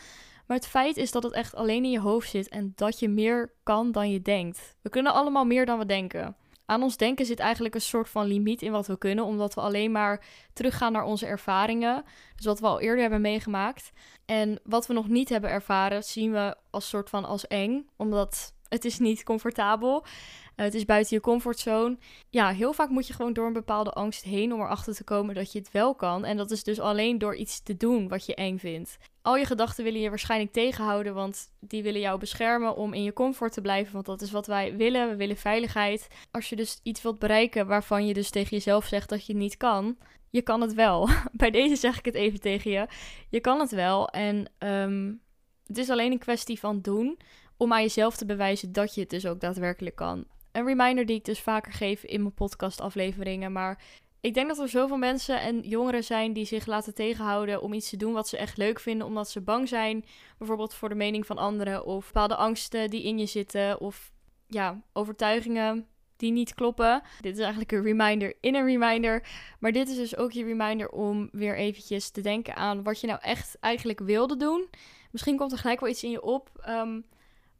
Maar 0.47 0.57
het 0.57 0.67
feit 0.67 0.97
is 0.97 1.11
dat 1.11 1.23
het 1.23 1.33
echt 1.33 1.55
alleen 1.55 1.83
in 1.83 1.91
je 1.91 1.99
hoofd 1.99 2.29
zit 2.29 2.49
en 2.49 2.71
dat 2.75 2.99
je 2.99 3.09
meer 3.09 3.53
kan 3.63 3.91
dan 3.91 4.11
je 4.11 4.21
denkt. 4.21 4.75
We 4.81 4.89
kunnen 4.89 5.13
allemaal 5.13 5.45
meer 5.45 5.65
dan 5.65 5.79
we 5.79 5.85
denken. 5.85 6.35
Aan 6.71 6.83
ons 6.83 6.97
denken 6.97 7.25
zit 7.25 7.39
eigenlijk 7.39 7.75
een 7.75 7.81
soort 7.81 8.09
van 8.09 8.25
limiet 8.25 8.61
in 8.61 8.71
wat 8.71 8.87
we 8.87 8.97
kunnen, 8.97 9.25
omdat 9.25 9.53
we 9.53 9.61
alleen 9.61 9.91
maar 9.91 10.25
teruggaan 10.53 10.91
naar 10.91 11.03
onze 11.03 11.25
ervaringen. 11.25 12.03
Dus 12.35 12.45
wat 12.45 12.59
we 12.59 12.65
al 12.65 12.79
eerder 12.79 13.01
hebben 13.01 13.21
meegemaakt. 13.21 13.91
En 14.25 14.59
wat 14.63 14.87
we 14.87 14.93
nog 14.93 15.07
niet 15.07 15.29
hebben 15.29 15.49
ervaren, 15.49 16.03
zien 16.03 16.31
we 16.31 16.55
als 16.69 16.89
soort 16.89 17.09
van 17.09 17.25
als 17.25 17.47
eng, 17.47 17.87
omdat 17.95 18.53
het 18.67 18.85
is 18.85 18.99
niet 18.99 19.23
comfortabel. 19.23 20.05
Uh, 20.05 20.65
het 20.65 20.73
is 20.73 20.85
buiten 20.85 21.15
je 21.15 21.21
comfortzone. 21.21 21.97
Ja, 22.29 22.49
heel 22.49 22.73
vaak 22.73 22.89
moet 22.89 23.07
je 23.07 23.13
gewoon 23.13 23.33
door 23.33 23.47
een 23.47 23.53
bepaalde 23.53 23.91
angst 23.91 24.23
heen 24.23 24.53
om 24.53 24.61
erachter 24.61 24.95
te 24.95 25.03
komen 25.03 25.35
dat 25.35 25.51
je 25.51 25.59
het 25.59 25.71
wel 25.71 25.95
kan. 25.95 26.25
En 26.25 26.37
dat 26.37 26.51
is 26.51 26.63
dus 26.63 26.79
alleen 26.79 27.17
door 27.17 27.35
iets 27.35 27.63
te 27.63 27.77
doen 27.77 28.07
wat 28.07 28.25
je 28.25 28.35
eng 28.35 28.57
vindt. 28.57 28.97
Al 29.21 29.35
je 29.35 29.45
gedachten 29.45 29.83
willen 29.83 29.99
je 29.99 30.09
waarschijnlijk 30.09 30.51
tegenhouden, 30.51 31.13
want 31.13 31.51
die 31.59 31.83
willen 31.83 32.01
jou 32.01 32.19
beschermen 32.19 32.75
om 32.75 32.93
in 32.93 33.03
je 33.03 33.13
comfort 33.13 33.53
te 33.53 33.61
blijven. 33.61 33.93
Want 33.93 34.05
dat 34.05 34.21
is 34.21 34.31
wat 34.31 34.47
wij 34.47 34.75
willen. 34.75 35.09
We 35.09 35.15
willen 35.15 35.37
veiligheid. 35.37 36.07
Als 36.31 36.49
je 36.49 36.55
dus 36.55 36.79
iets 36.83 37.01
wilt 37.01 37.19
bereiken 37.19 37.67
waarvan 37.67 38.05
je 38.05 38.13
dus 38.13 38.29
tegen 38.29 38.49
jezelf 38.49 38.85
zegt 38.85 39.09
dat 39.09 39.25
je 39.25 39.33
het 39.33 39.41
niet 39.41 39.57
kan, 39.57 39.97
je 40.29 40.41
kan 40.41 40.61
het 40.61 40.73
wel. 40.73 41.09
Bij 41.31 41.51
deze 41.51 41.75
zeg 41.75 41.97
ik 41.97 42.05
het 42.05 42.15
even 42.15 42.39
tegen 42.39 42.71
je. 42.71 42.87
Je 43.29 43.39
kan 43.39 43.59
het 43.59 43.71
wel. 43.71 44.09
En 44.09 44.51
um, 44.59 45.21
het 45.65 45.77
is 45.77 45.89
alleen 45.89 46.11
een 46.11 46.19
kwestie 46.19 46.59
van 46.59 46.81
doen 46.81 47.19
om 47.57 47.73
aan 47.73 47.81
jezelf 47.81 48.15
te 48.15 48.25
bewijzen 48.25 48.71
dat 48.71 48.95
je 48.95 49.01
het 49.01 49.09
dus 49.09 49.25
ook 49.25 49.39
daadwerkelijk 49.39 49.95
kan. 49.95 50.25
Een 50.51 50.65
reminder 50.65 51.05
die 51.05 51.15
ik 51.15 51.25
dus 51.25 51.39
vaker 51.39 51.73
geef 51.73 52.03
in 52.03 52.21
mijn 52.21 52.33
podcastafleveringen. 52.33 53.51
Maar 53.51 53.83
ik 54.21 54.33
denk 54.33 54.47
dat 54.47 54.59
er 54.59 54.69
zoveel 54.69 54.97
mensen 54.97 55.41
en 55.41 55.59
jongeren 55.59 56.03
zijn 56.03 56.33
die 56.33 56.45
zich 56.45 56.65
laten 56.65 56.93
tegenhouden 56.93 57.61
om 57.61 57.73
iets 57.73 57.89
te 57.89 57.97
doen 57.97 58.13
wat 58.13 58.27
ze 58.27 58.37
echt 58.37 58.57
leuk 58.57 58.79
vinden, 58.79 59.07
omdat 59.07 59.29
ze 59.29 59.41
bang 59.41 59.67
zijn, 59.67 60.05
bijvoorbeeld 60.37 60.73
voor 60.73 60.89
de 60.89 60.95
mening 60.95 61.25
van 61.25 61.37
anderen, 61.37 61.85
of 61.85 62.05
bepaalde 62.05 62.35
angsten 62.35 62.89
die 62.89 63.03
in 63.03 63.19
je 63.19 63.25
zitten, 63.25 63.79
of 63.79 64.11
ja, 64.47 64.81
overtuigingen 64.93 65.87
die 66.21 66.31
niet 66.31 66.53
kloppen. 66.53 67.01
Dit 67.21 67.33
is 67.33 67.39
eigenlijk 67.39 67.71
een 67.71 67.83
reminder 67.83 68.33
in 68.41 68.55
een 68.55 68.65
reminder. 68.65 69.27
Maar 69.59 69.71
dit 69.71 69.89
is 69.89 69.95
dus 69.95 70.17
ook 70.17 70.31
je 70.31 70.43
reminder 70.43 70.89
om 70.89 71.29
weer 71.31 71.57
eventjes 71.57 72.09
te 72.09 72.21
denken 72.21 72.55
aan 72.55 72.83
wat 72.83 72.99
je 73.01 73.07
nou 73.07 73.19
echt 73.21 73.57
eigenlijk 73.59 73.99
wilde 73.99 74.37
doen. 74.37 74.69
Misschien 75.11 75.37
komt 75.37 75.51
er 75.51 75.57
gelijk 75.57 75.79
wel 75.79 75.89
iets 75.89 76.03
in 76.03 76.11
je 76.11 76.21
op. 76.21 76.49
Um, 76.67 77.05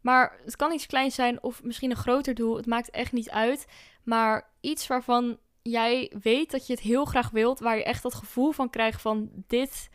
maar 0.01 0.39
het 0.45 0.55
kan 0.55 0.71
iets 0.71 0.85
kleins 0.85 1.15
zijn 1.15 1.43
of 1.43 1.63
misschien 1.63 1.89
een 1.89 1.95
groter 1.95 2.33
doel. 2.33 2.55
Het 2.55 2.65
maakt 2.65 2.89
echt 2.89 3.11
niet 3.11 3.29
uit. 3.29 3.67
Maar 4.03 4.49
iets 4.59 4.87
waarvan 4.87 5.37
jij 5.61 6.11
weet 6.21 6.51
dat 6.51 6.67
je 6.67 6.73
het 6.73 6.81
heel 6.81 7.05
graag 7.05 7.29
wilt. 7.29 7.59
Waar 7.59 7.77
je 7.77 7.83
echt 7.83 8.03
dat 8.03 8.13
gevoel 8.13 8.51
van 8.51 8.69
krijgt 8.69 9.01
van 9.01 9.29
dit 9.47 9.89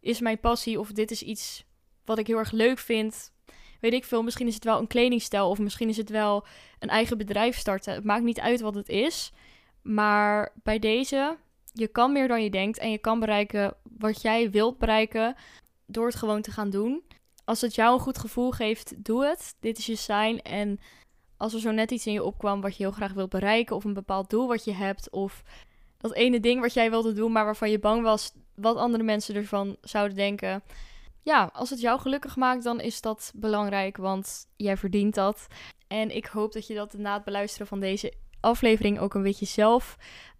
is 0.00 0.20
mijn 0.20 0.40
passie. 0.40 0.80
Of 0.80 0.92
dit 0.92 1.10
is 1.10 1.22
iets 1.22 1.64
wat 2.04 2.18
ik 2.18 2.26
heel 2.26 2.38
erg 2.38 2.50
leuk 2.50 2.78
vind. 2.78 3.32
Weet 3.80 3.92
ik 3.92 4.04
veel. 4.04 4.22
Misschien 4.22 4.46
is 4.46 4.54
het 4.54 4.64
wel 4.64 4.78
een 4.78 4.86
kledingstijl. 4.86 5.48
Of 5.48 5.58
misschien 5.58 5.88
is 5.88 5.96
het 5.96 6.10
wel 6.10 6.46
een 6.78 6.88
eigen 6.88 7.18
bedrijf 7.18 7.56
starten. 7.56 7.94
Het 7.94 8.04
maakt 8.04 8.24
niet 8.24 8.40
uit 8.40 8.60
wat 8.60 8.74
het 8.74 8.88
is. 8.88 9.32
Maar 9.82 10.52
bij 10.62 10.78
deze, 10.78 11.36
je 11.72 11.88
kan 11.88 12.12
meer 12.12 12.28
dan 12.28 12.42
je 12.42 12.50
denkt. 12.50 12.78
En 12.78 12.90
je 12.90 12.98
kan 12.98 13.20
bereiken 13.20 13.74
wat 13.98 14.22
jij 14.22 14.50
wilt 14.50 14.78
bereiken. 14.78 15.34
Door 15.86 16.06
het 16.06 16.16
gewoon 16.16 16.42
te 16.42 16.50
gaan 16.50 16.70
doen 16.70 17.02
als 17.44 17.60
het 17.60 17.74
jou 17.74 17.94
een 17.94 18.00
goed 18.00 18.18
gevoel 18.18 18.50
geeft, 18.50 19.04
doe 19.04 19.24
het. 19.24 19.56
Dit 19.60 19.78
is 19.78 19.86
je 19.86 19.96
sign. 19.96 20.40
En 20.42 20.80
als 21.42 21.54
er 21.54 21.60
zo 21.60 21.70
net 21.70 21.90
iets 21.90 22.06
in 22.06 22.12
je 22.12 22.24
opkwam 22.24 22.60
wat 22.60 22.76
je 22.76 22.82
heel 22.82 22.92
graag 22.92 23.12
wilt 23.12 23.30
bereiken, 23.30 23.76
of 23.76 23.84
een 23.84 23.94
bepaald 23.94 24.30
doel 24.30 24.48
wat 24.48 24.64
je 24.64 24.72
hebt, 24.72 25.10
of 25.10 25.42
dat 25.98 26.12
ene 26.12 26.40
ding 26.40 26.60
wat 26.60 26.74
jij 26.74 26.90
wilde 26.90 27.12
doen, 27.12 27.32
maar 27.32 27.44
waarvan 27.44 27.70
je 27.70 27.78
bang 27.78 28.02
was 28.02 28.32
wat 28.54 28.76
andere 28.76 29.02
mensen 29.02 29.34
ervan 29.34 29.76
zouden 29.80 30.16
denken. 30.16 30.62
Ja, 31.22 31.50
als 31.52 31.70
het 31.70 31.80
jou 31.80 32.00
gelukkig 32.00 32.36
maakt, 32.36 32.64
dan 32.64 32.80
is 32.80 33.00
dat 33.00 33.32
belangrijk, 33.34 33.96
want 33.96 34.46
jij 34.56 34.76
verdient 34.76 35.14
dat. 35.14 35.46
En 35.86 36.16
ik 36.16 36.26
hoop 36.26 36.52
dat 36.52 36.66
je 36.66 36.74
dat 36.74 36.92
na 36.92 37.14
het 37.14 37.24
beluisteren 37.24 37.66
van 37.66 37.80
deze 37.80 38.12
aflevering 38.40 38.98
ook 38.98 39.14
een 39.14 39.22
beetje 39.22 39.46
zelf 39.46 39.96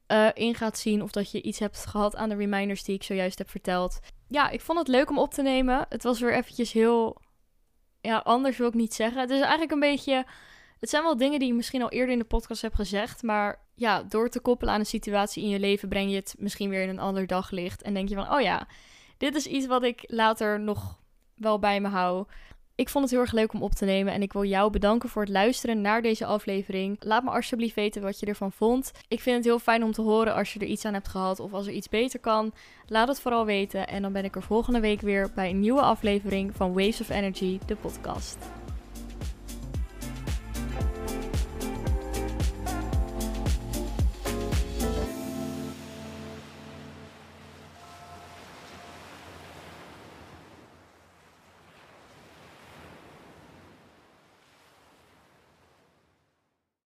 uh, 0.08 0.28
in 0.34 0.54
gaat 0.54 0.78
zien. 0.78 1.02
Of 1.02 1.10
dat 1.10 1.30
je 1.30 1.42
iets 1.42 1.58
hebt 1.58 1.86
gehad 1.86 2.16
aan 2.16 2.28
de 2.28 2.34
reminders 2.34 2.84
die 2.84 2.94
ik 2.94 3.02
zojuist 3.02 3.38
heb 3.38 3.50
verteld 3.50 4.00
ja, 4.32 4.48
ik 4.48 4.60
vond 4.60 4.78
het 4.78 4.88
leuk 4.88 5.10
om 5.10 5.18
op 5.18 5.34
te 5.34 5.42
nemen. 5.42 5.86
Het 5.88 6.02
was 6.02 6.20
weer 6.20 6.34
eventjes 6.34 6.72
heel... 6.72 7.16
Ja, 8.00 8.18
anders 8.18 8.56
wil 8.56 8.68
ik 8.68 8.74
niet 8.74 8.94
zeggen. 8.94 9.20
Het 9.20 9.30
is 9.30 9.40
eigenlijk 9.40 9.72
een 9.72 9.80
beetje... 9.80 10.24
Het 10.82 10.90
zijn 10.90 11.02
wel 11.02 11.16
dingen 11.16 11.38
die 11.38 11.48
je 11.48 11.54
misschien 11.54 11.82
al 11.82 11.90
eerder 11.90 12.12
in 12.12 12.18
de 12.18 12.24
podcast 12.24 12.62
heb 12.62 12.74
gezegd. 12.74 13.22
Maar 13.22 13.58
ja, 13.74 14.02
door 14.02 14.28
te 14.28 14.40
koppelen 14.40 14.74
aan 14.74 14.80
een 14.80 14.86
situatie 14.86 15.42
in 15.42 15.48
je 15.48 15.60
leven... 15.60 15.88
breng 15.88 16.10
je 16.10 16.16
het 16.16 16.34
misschien 16.38 16.68
weer 16.68 16.82
in 16.82 16.88
een 16.88 16.98
ander 16.98 17.26
daglicht. 17.26 17.82
En 17.82 17.94
denk 17.94 18.08
je 18.08 18.14
van, 18.14 18.32
oh 18.34 18.40
ja, 18.40 18.66
dit 19.16 19.34
is 19.34 19.46
iets 19.46 19.66
wat 19.66 19.82
ik 19.82 20.04
later 20.06 20.60
nog 20.60 20.98
wel 21.34 21.58
bij 21.58 21.80
me 21.80 21.88
hou. 21.88 22.26
Ik 22.74 22.88
vond 22.88 23.04
het 23.04 23.12
heel 23.12 23.22
erg 23.22 23.32
leuk 23.32 23.52
om 23.52 23.62
op 23.62 23.72
te 23.72 23.84
nemen 23.84 24.12
en 24.12 24.22
ik 24.22 24.32
wil 24.32 24.44
jou 24.44 24.70
bedanken 24.70 25.08
voor 25.08 25.22
het 25.22 25.30
luisteren 25.30 25.80
naar 25.80 26.02
deze 26.02 26.26
aflevering. 26.26 26.96
Laat 27.00 27.24
me 27.24 27.30
alsjeblieft 27.30 27.74
weten 27.74 28.02
wat 28.02 28.20
je 28.20 28.26
ervan 28.26 28.52
vond. 28.52 28.92
Ik 29.08 29.20
vind 29.20 29.36
het 29.36 29.44
heel 29.44 29.58
fijn 29.58 29.84
om 29.84 29.92
te 29.92 30.02
horen 30.02 30.34
als 30.34 30.52
je 30.52 30.60
er 30.60 30.66
iets 30.66 30.84
aan 30.84 30.94
hebt 30.94 31.08
gehad 31.08 31.40
of 31.40 31.52
als 31.52 31.66
er 31.66 31.72
iets 31.72 31.88
beter 31.88 32.20
kan. 32.20 32.52
Laat 32.86 33.08
het 33.08 33.20
vooral 33.20 33.44
weten 33.44 33.86
en 33.86 34.02
dan 34.02 34.12
ben 34.12 34.24
ik 34.24 34.36
er 34.36 34.42
volgende 34.42 34.80
week 34.80 35.00
weer 35.00 35.30
bij 35.34 35.50
een 35.50 35.60
nieuwe 35.60 35.82
aflevering 35.82 36.56
van 36.56 36.72
Waves 36.72 37.00
of 37.00 37.10
Energy, 37.10 37.58
de 37.66 37.76
podcast. 37.76 38.61